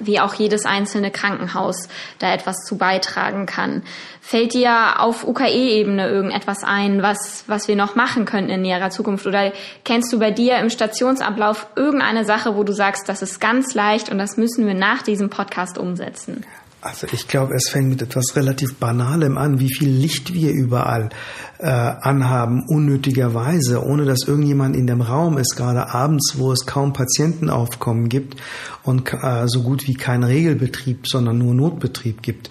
wie 0.00 0.20
auch 0.20 0.34
jedes 0.34 0.64
einzelne 0.64 1.10
Krankenhaus 1.10 1.88
da 2.18 2.32
etwas 2.32 2.64
zu 2.64 2.78
beitragen 2.78 3.46
kann. 3.46 3.82
Fällt 4.20 4.54
dir 4.54 5.00
auf 5.00 5.26
UKE-Ebene 5.26 6.08
irgendetwas 6.08 6.62
ein, 6.64 7.02
was, 7.02 7.44
was 7.46 7.68
wir 7.68 7.76
noch 7.76 7.94
machen 7.94 8.24
könnten 8.24 8.50
in 8.50 8.62
näherer 8.62 8.90
Zukunft? 8.90 9.26
Oder 9.26 9.52
kennst 9.84 10.12
du 10.12 10.18
bei 10.18 10.30
dir 10.30 10.58
im 10.58 10.70
Stationsablauf 10.70 11.66
irgendeine 11.76 12.24
Sache, 12.24 12.56
wo 12.56 12.62
du 12.62 12.72
sagst, 12.72 13.08
das 13.08 13.22
ist 13.22 13.40
ganz 13.40 13.74
leicht 13.74 14.10
und 14.10 14.18
das 14.18 14.36
müssen 14.36 14.66
wir 14.66 14.74
nach 14.74 15.02
diesem 15.02 15.30
Podcast 15.30 15.78
umsetzen? 15.78 16.44
Also 16.88 17.06
ich 17.12 17.28
glaube, 17.28 17.54
es 17.54 17.68
fängt 17.68 17.90
mit 17.90 18.00
etwas 18.00 18.34
relativ 18.34 18.76
Banalem 18.76 19.36
an, 19.36 19.60
wie 19.60 19.68
viel 19.72 19.90
Licht 19.90 20.32
wir 20.32 20.52
überall 20.52 21.10
äh, 21.58 21.66
anhaben, 21.66 22.64
unnötigerweise, 22.66 23.84
ohne 23.84 24.06
dass 24.06 24.26
irgendjemand 24.26 24.74
in 24.74 24.86
dem 24.86 25.02
Raum 25.02 25.36
ist, 25.36 25.54
gerade 25.54 25.92
abends, 25.92 26.36
wo 26.38 26.50
es 26.50 26.64
kaum 26.64 26.94
Patientenaufkommen 26.94 28.08
gibt 28.08 28.40
und 28.84 29.12
äh, 29.12 29.46
so 29.48 29.62
gut 29.62 29.86
wie 29.86 29.94
kein 29.94 30.24
Regelbetrieb, 30.24 31.06
sondern 31.06 31.36
nur 31.36 31.54
Notbetrieb 31.54 32.22
gibt 32.22 32.48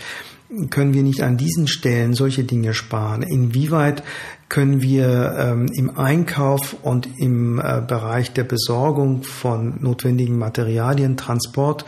können 0.70 0.94
wir 0.94 1.04
nicht 1.04 1.22
an 1.24 1.36
diesen 1.36 1.68
Stellen 1.68 2.14
solche 2.14 2.46
Dinge 2.46 2.74
sparen? 2.74 3.22
Inwieweit 3.22 4.02
können 4.48 4.82
wir 4.82 5.36
ähm, 5.38 5.70
im 5.74 5.98
Einkauf 5.98 6.78
und 6.84 7.10
im 7.18 7.60
äh, 7.60 7.82
Bereich 7.86 8.32
der 8.32 8.46
Besorgung 8.46 9.24
von 9.24 9.82
notwendigen 9.82 10.38
Materialien, 10.38 11.18
Transport 11.18 11.84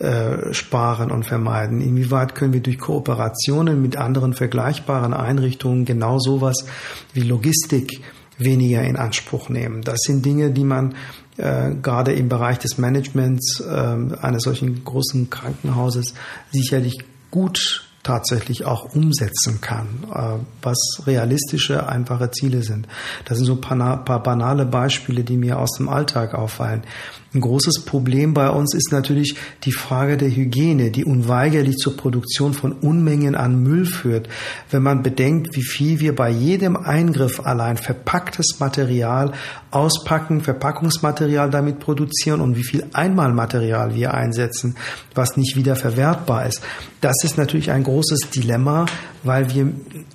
äh, 0.00 0.52
sparen 0.52 1.10
und 1.10 1.24
vermeiden? 1.24 1.80
Inwieweit 1.80 2.34
können 2.34 2.52
wir 2.52 2.60
durch 2.60 2.78
Kooperationen 2.78 3.80
mit 3.80 3.96
anderen 3.96 4.34
vergleichbaren 4.34 5.14
Einrichtungen 5.14 5.84
genau 5.84 6.18
sowas 6.18 6.64
wie 7.12 7.22
Logistik 7.22 8.02
weniger 8.38 8.82
in 8.82 8.96
Anspruch 8.96 9.48
nehmen? 9.48 9.82
Das 9.82 10.00
sind 10.00 10.24
Dinge, 10.24 10.50
die 10.50 10.64
man 10.64 10.94
äh, 11.36 11.74
gerade 11.82 12.12
im 12.12 12.28
Bereich 12.28 12.58
des 12.58 12.78
Managements 12.78 13.60
äh, 13.60 13.66
eines 13.68 14.42
solchen 14.42 14.84
großen 14.84 15.30
Krankenhauses 15.30 16.14
sicherlich 16.50 16.98
gut 17.30 17.84
tatsächlich 18.02 18.64
auch 18.64 18.94
umsetzen 18.94 19.60
kann, 19.60 20.06
äh, 20.12 20.44
was 20.62 21.02
realistische, 21.06 21.86
einfache 21.86 22.30
Ziele 22.30 22.62
sind. 22.62 22.88
Das 23.26 23.36
sind 23.36 23.46
so 23.46 23.54
ein 23.54 23.60
paar, 23.60 24.22
banale 24.22 24.64
Beispiele, 24.64 25.22
die 25.22 25.36
mir 25.36 25.58
aus 25.58 25.76
dem 25.76 25.88
Alltag 25.88 26.34
auffallen. 26.34 26.82
Ein 27.32 27.42
großes 27.42 27.84
Problem 27.84 28.34
bei 28.34 28.50
uns 28.50 28.74
ist 28.74 28.90
natürlich 28.90 29.36
die 29.62 29.70
Frage 29.70 30.16
der 30.16 30.34
Hygiene, 30.34 30.90
die 30.90 31.04
unweigerlich 31.04 31.76
zur 31.76 31.96
Produktion 31.96 32.54
von 32.54 32.72
Unmengen 32.72 33.36
an 33.36 33.62
Müll 33.62 33.86
führt. 33.86 34.28
Wenn 34.68 34.82
man 34.82 35.04
bedenkt, 35.04 35.54
wie 35.54 35.62
viel 35.62 36.00
wir 36.00 36.14
bei 36.16 36.28
jedem 36.28 36.76
Eingriff 36.76 37.38
allein 37.38 37.76
verpacktes 37.76 38.58
Material 38.58 39.32
auspacken, 39.70 40.40
Verpackungsmaterial 40.40 41.50
damit 41.50 41.78
produzieren 41.78 42.40
und 42.40 42.56
wie 42.56 42.64
viel 42.64 42.86
Einmalmaterial 42.92 43.94
wir 43.94 44.12
einsetzen, 44.12 44.74
was 45.14 45.36
nicht 45.36 45.54
wieder 45.54 45.76
verwertbar 45.76 46.46
ist. 46.46 46.60
Das 47.00 47.22
ist 47.22 47.38
natürlich 47.38 47.70
ein 47.70 47.84
großes 47.84 48.30
Dilemma, 48.30 48.86
weil 49.22 49.54
wir 49.54 49.72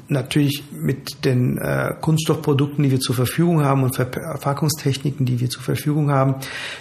natürlich 0.07 0.63
mit 0.71 1.23
den 1.25 1.57
äh, 1.57 1.93
Kunststoffprodukten, 1.99 2.83
die 2.83 2.91
wir 2.91 2.99
zur 2.99 3.15
Verfügung 3.15 3.63
haben 3.63 3.83
und 3.83 3.95
Verpackungstechniken, 3.95 5.25
die 5.25 5.39
wir 5.39 5.49
zur 5.49 5.63
Verfügung 5.63 6.11
haben, 6.11 6.35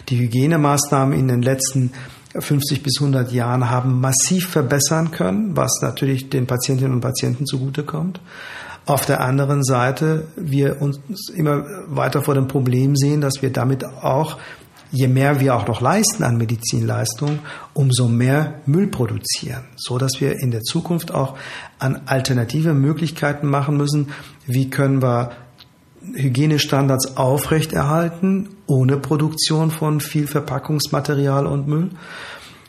die 0.09 0.24
Hygienemaßnahmen 0.25 1.19
in 1.19 1.29
den 1.29 1.43
letzten 1.43 1.93
50 2.39 2.83
bis 2.83 2.99
100 2.99 3.33
Jahren 3.33 3.71
haben 3.71 4.01
massiv 4.01 4.49
verbessern 4.49 5.11
können, 5.11 5.57
was 5.57 5.81
natürlich 5.83 6.31
den 6.31 6.47
Patientinnen 6.47 6.93
und 6.93 7.01
Patienten 7.01 7.47
zugutekommt. 7.47 8.21
Auf 8.87 9.07
der 9.07 9.21
anderen 9.21 9.65
Seite 9.65 10.27
wir 10.37 10.83
uns 10.83 10.99
immer 11.35 11.65
weiter 11.87 12.23
vor 12.23 12.35
dem 12.35 12.49
Problem 12.49 12.97
sehen, 12.97 13.21
dass 13.21 13.41
wir 13.41 13.51
damit 13.51 13.85
auch 13.85 14.39
je 14.95 15.09
mehr 15.09 15.41
wir 15.41 15.57
auch 15.57 15.67
noch 15.67 15.81
leisten 15.81 16.23
an 16.23 16.37
Medizinleistung, 16.37 17.41
umso 17.73 18.07
mehr 18.07 18.61
Müll 18.65 18.87
produzieren, 18.87 19.65
so 19.75 19.99
dass 19.99 20.21
wir 20.21 20.39
in 20.41 20.53
der 20.53 20.63
Zukunft 20.63 21.13
auch 21.13 21.37
an 21.81 22.03
alternative 22.07 22.75
Möglichkeiten 22.75 23.49
machen 23.49 23.77
müssen. 23.77 24.13
Wie 24.47 24.71
können 24.71 25.03
wir 25.03 25.33
Hygienestandards 26.15 27.17
aufrechterhalten, 27.17 28.51
ohne 28.67 28.99
Produktion 28.99 29.71
von 29.71 30.01
viel 30.01 30.27
Verpackungsmaterial 30.27 31.47
und 31.47 31.69
Müll? 31.69 31.91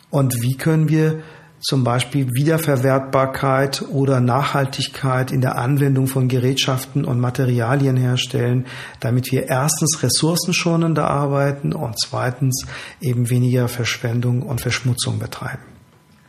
Und 0.10 0.42
wie 0.42 0.56
können 0.56 0.90
wir 0.90 1.24
zum 1.60 1.84
Beispiel 1.84 2.28
Wiederverwertbarkeit 2.34 3.84
oder 3.90 4.20
Nachhaltigkeit 4.20 5.32
in 5.32 5.42
der 5.42 5.58
Anwendung 5.58 6.08
von 6.08 6.28
Gerätschaften 6.28 7.06
und 7.06 7.20
Materialien 7.20 7.98
herstellen, 7.98 8.68
damit 9.00 9.32
wir 9.32 9.48
erstens 9.48 10.04
ressourcenschonender 10.04 11.10
arbeiten 11.10 11.74
und 11.74 11.96
zweitens 12.00 12.66
eben 13.02 13.30
weniger 13.30 13.68
Verschwendung 13.68 14.44
und 14.44 14.62
Verschmutzung 14.62 15.18
betreiben. 15.18 15.64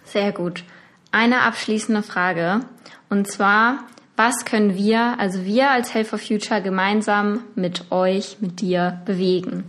Sehr 0.04 0.32
gut. 0.32 0.64
Eine 1.12 1.42
abschließende 1.42 2.02
Frage. 2.02 2.60
Und 3.10 3.28
zwar, 3.28 3.80
was 4.16 4.44
können 4.44 4.74
wir, 4.74 5.18
also 5.18 5.44
wir 5.44 5.70
als 5.70 5.94
Health 5.94 6.08
for 6.08 6.18
Future 6.18 6.62
gemeinsam 6.62 7.44
mit 7.54 7.90
euch, 7.90 8.38
mit 8.40 8.60
dir 8.60 9.00
bewegen? 9.04 9.64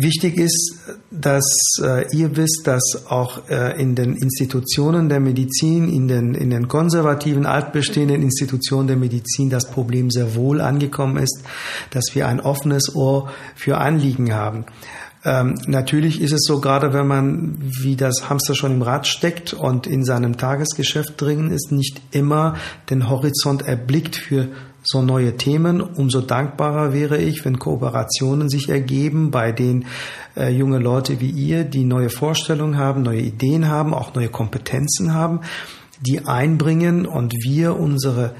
Wichtig 0.00 0.36
ist, 0.36 0.78
dass 1.10 1.44
äh, 1.82 2.06
ihr 2.16 2.36
wisst, 2.36 2.68
dass 2.68 3.06
auch 3.08 3.50
äh, 3.50 3.82
in 3.82 3.96
den 3.96 4.14
Institutionen 4.14 5.08
der 5.08 5.18
Medizin, 5.18 5.88
in 5.88 6.06
den, 6.06 6.34
in 6.34 6.50
den 6.50 6.68
konservativen, 6.68 7.46
altbestehenden 7.46 8.22
Institutionen 8.22 8.86
der 8.86 8.96
Medizin 8.96 9.50
das 9.50 9.68
Problem 9.68 10.08
sehr 10.12 10.36
wohl 10.36 10.60
angekommen 10.60 11.16
ist, 11.16 11.42
dass 11.90 12.14
wir 12.14 12.28
ein 12.28 12.38
offenes 12.38 12.94
Ohr 12.94 13.32
für 13.56 13.78
Anliegen 13.78 14.32
haben. 14.32 14.66
Ähm, 15.28 15.56
natürlich 15.66 16.22
ist 16.22 16.32
es 16.32 16.44
so, 16.46 16.58
gerade 16.58 16.94
wenn 16.94 17.06
man 17.06 17.58
wie 17.60 17.96
das 17.96 18.30
Hamster 18.30 18.54
schon 18.54 18.72
im 18.72 18.82
Rad 18.82 19.06
steckt 19.06 19.52
und 19.52 19.86
in 19.86 20.02
seinem 20.02 20.38
Tagesgeschäft 20.38 21.20
drin 21.20 21.50
ist, 21.50 21.70
nicht 21.70 22.00
immer 22.12 22.56
den 22.88 23.10
Horizont 23.10 23.60
erblickt 23.60 24.16
für 24.16 24.48
so 24.82 25.02
neue 25.02 25.36
Themen. 25.36 25.82
Umso 25.82 26.22
dankbarer 26.22 26.94
wäre 26.94 27.18
ich, 27.18 27.44
wenn 27.44 27.58
Kooperationen 27.58 28.48
sich 28.48 28.70
ergeben, 28.70 29.30
bei 29.30 29.52
denen 29.52 29.84
äh, 30.34 30.48
junge 30.48 30.78
Leute 30.78 31.20
wie 31.20 31.30
ihr, 31.30 31.64
die 31.64 31.84
neue 31.84 32.08
Vorstellungen 32.08 32.78
haben, 32.78 33.02
neue 33.02 33.20
Ideen 33.20 33.68
haben, 33.68 33.92
auch 33.92 34.14
neue 34.14 34.30
Kompetenzen 34.30 35.12
haben, 35.12 35.40
die 36.00 36.24
einbringen 36.24 37.04
und 37.04 37.34
wir 37.44 37.78
unsere 37.78 38.34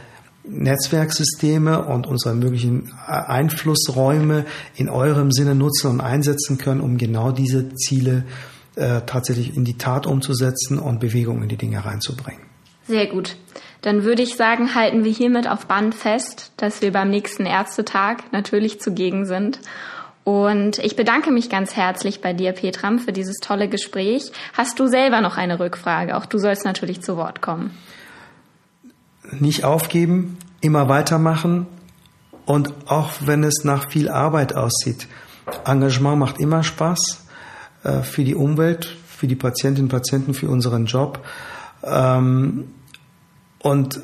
Netzwerksysteme 0.49 1.85
und 1.85 2.07
unsere 2.07 2.35
möglichen 2.35 2.93
äh, 3.07 3.13
Einflussräume 3.13 4.45
in 4.75 4.89
eurem 4.89 5.31
Sinne 5.31 5.55
nutzen 5.55 5.91
und 5.91 6.01
einsetzen 6.01 6.59
können, 6.59 6.81
um 6.81 6.99
genau 6.99 7.33
diese 7.33 7.75
Ziele 7.75 8.25
äh, 8.77 9.03
tatsächlich 9.07 9.57
in 9.57 9.65
die 9.65 9.77
Tat 9.77 10.07
umzusetzen 10.07 10.79
und 10.79 11.01
Bewegung 11.01 11.43
in 11.43 11.49
die 11.49 11.57
Dinge 11.57 11.85
reinzubringen. 11.85 12.43
Sehr 12.87 13.07
gut. 13.07 13.37
Dann 13.83 14.03
würde 14.05 14.23
ich 14.23 14.37
sagen, 14.37 14.75
halten 14.75 15.05
wir 15.05 15.13
hiermit 15.13 15.49
auf 15.49 15.67
Band 15.67 15.95
fest, 15.95 16.53
dass 16.57 16.83
wir 16.83 16.93
beim 16.93 17.11
nächsten 17.11 17.47
Ärztetag 17.47 18.33
natürlich 18.33 18.81
zugegen 18.81 19.27
sind. 19.27 19.61
Und 20.25 20.79
ich 20.79 20.97
bedanke 20.97 21.31
mich 21.31 21.49
ganz 21.49 21.75
herzlich 21.75 22.21
bei 22.21 22.33
dir, 22.33 22.53
Petram, 22.53 22.99
für 22.99 23.13
dieses 23.13 23.37
tolle 23.39 23.69
Gespräch. 23.69 24.31
Hast 24.53 24.79
du 24.79 24.87
selber 24.87 25.21
noch 25.21 25.37
eine 25.37 25.59
Rückfrage? 25.59 26.17
Auch 26.17 26.27
du 26.27 26.39
sollst 26.39 26.65
natürlich 26.65 27.01
zu 27.01 27.17
Wort 27.17 27.41
kommen. 27.41 27.71
Nicht 29.33 29.65
aufgeben, 29.65 30.39
immer 30.61 30.89
weitermachen 30.89 31.67
und 32.47 32.73
auch 32.87 33.13
wenn 33.25 33.45
es 33.45 33.65
nach 33.65 33.91
viel 33.91 34.09
Arbeit 34.09 34.55
aussieht. 34.55 35.07
Engagement 35.65 36.19
macht 36.19 36.41
immer 36.41 36.63
Spaß 36.63 37.25
äh, 37.85 38.03
für 38.03 38.25
die 38.25 38.35
Umwelt, 38.35 38.97
für 39.07 39.27
die 39.27 39.37
Patientinnen 39.37 39.87
und 39.87 39.91
Patienten, 39.91 40.35
für 40.35 40.49
unseren 40.49 40.87
Job. 40.87 41.25
Ähm, 41.83 42.69
und 43.61 44.01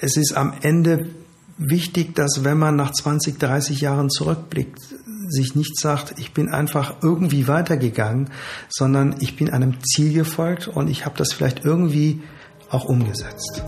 es 0.00 0.16
ist 0.16 0.36
am 0.36 0.52
Ende 0.62 1.06
wichtig, 1.56 2.14
dass 2.14 2.44
wenn 2.44 2.58
man 2.58 2.76
nach 2.76 2.92
20, 2.92 3.38
30 3.38 3.80
Jahren 3.80 4.10
zurückblickt, 4.10 4.78
sich 5.28 5.54
nicht 5.54 5.78
sagt, 5.78 6.18
ich 6.18 6.32
bin 6.32 6.48
einfach 6.48 6.96
irgendwie 7.02 7.48
weitergegangen, 7.48 8.30
sondern 8.68 9.16
ich 9.20 9.36
bin 9.36 9.50
einem 9.50 9.82
Ziel 9.84 10.12
gefolgt 10.12 10.68
und 10.68 10.88
ich 10.88 11.04
habe 11.04 11.16
das 11.18 11.32
vielleicht 11.32 11.64
irgendwie 11.64 12.22
auch 12.70 12.84
umgesetzt. 12.84 13.62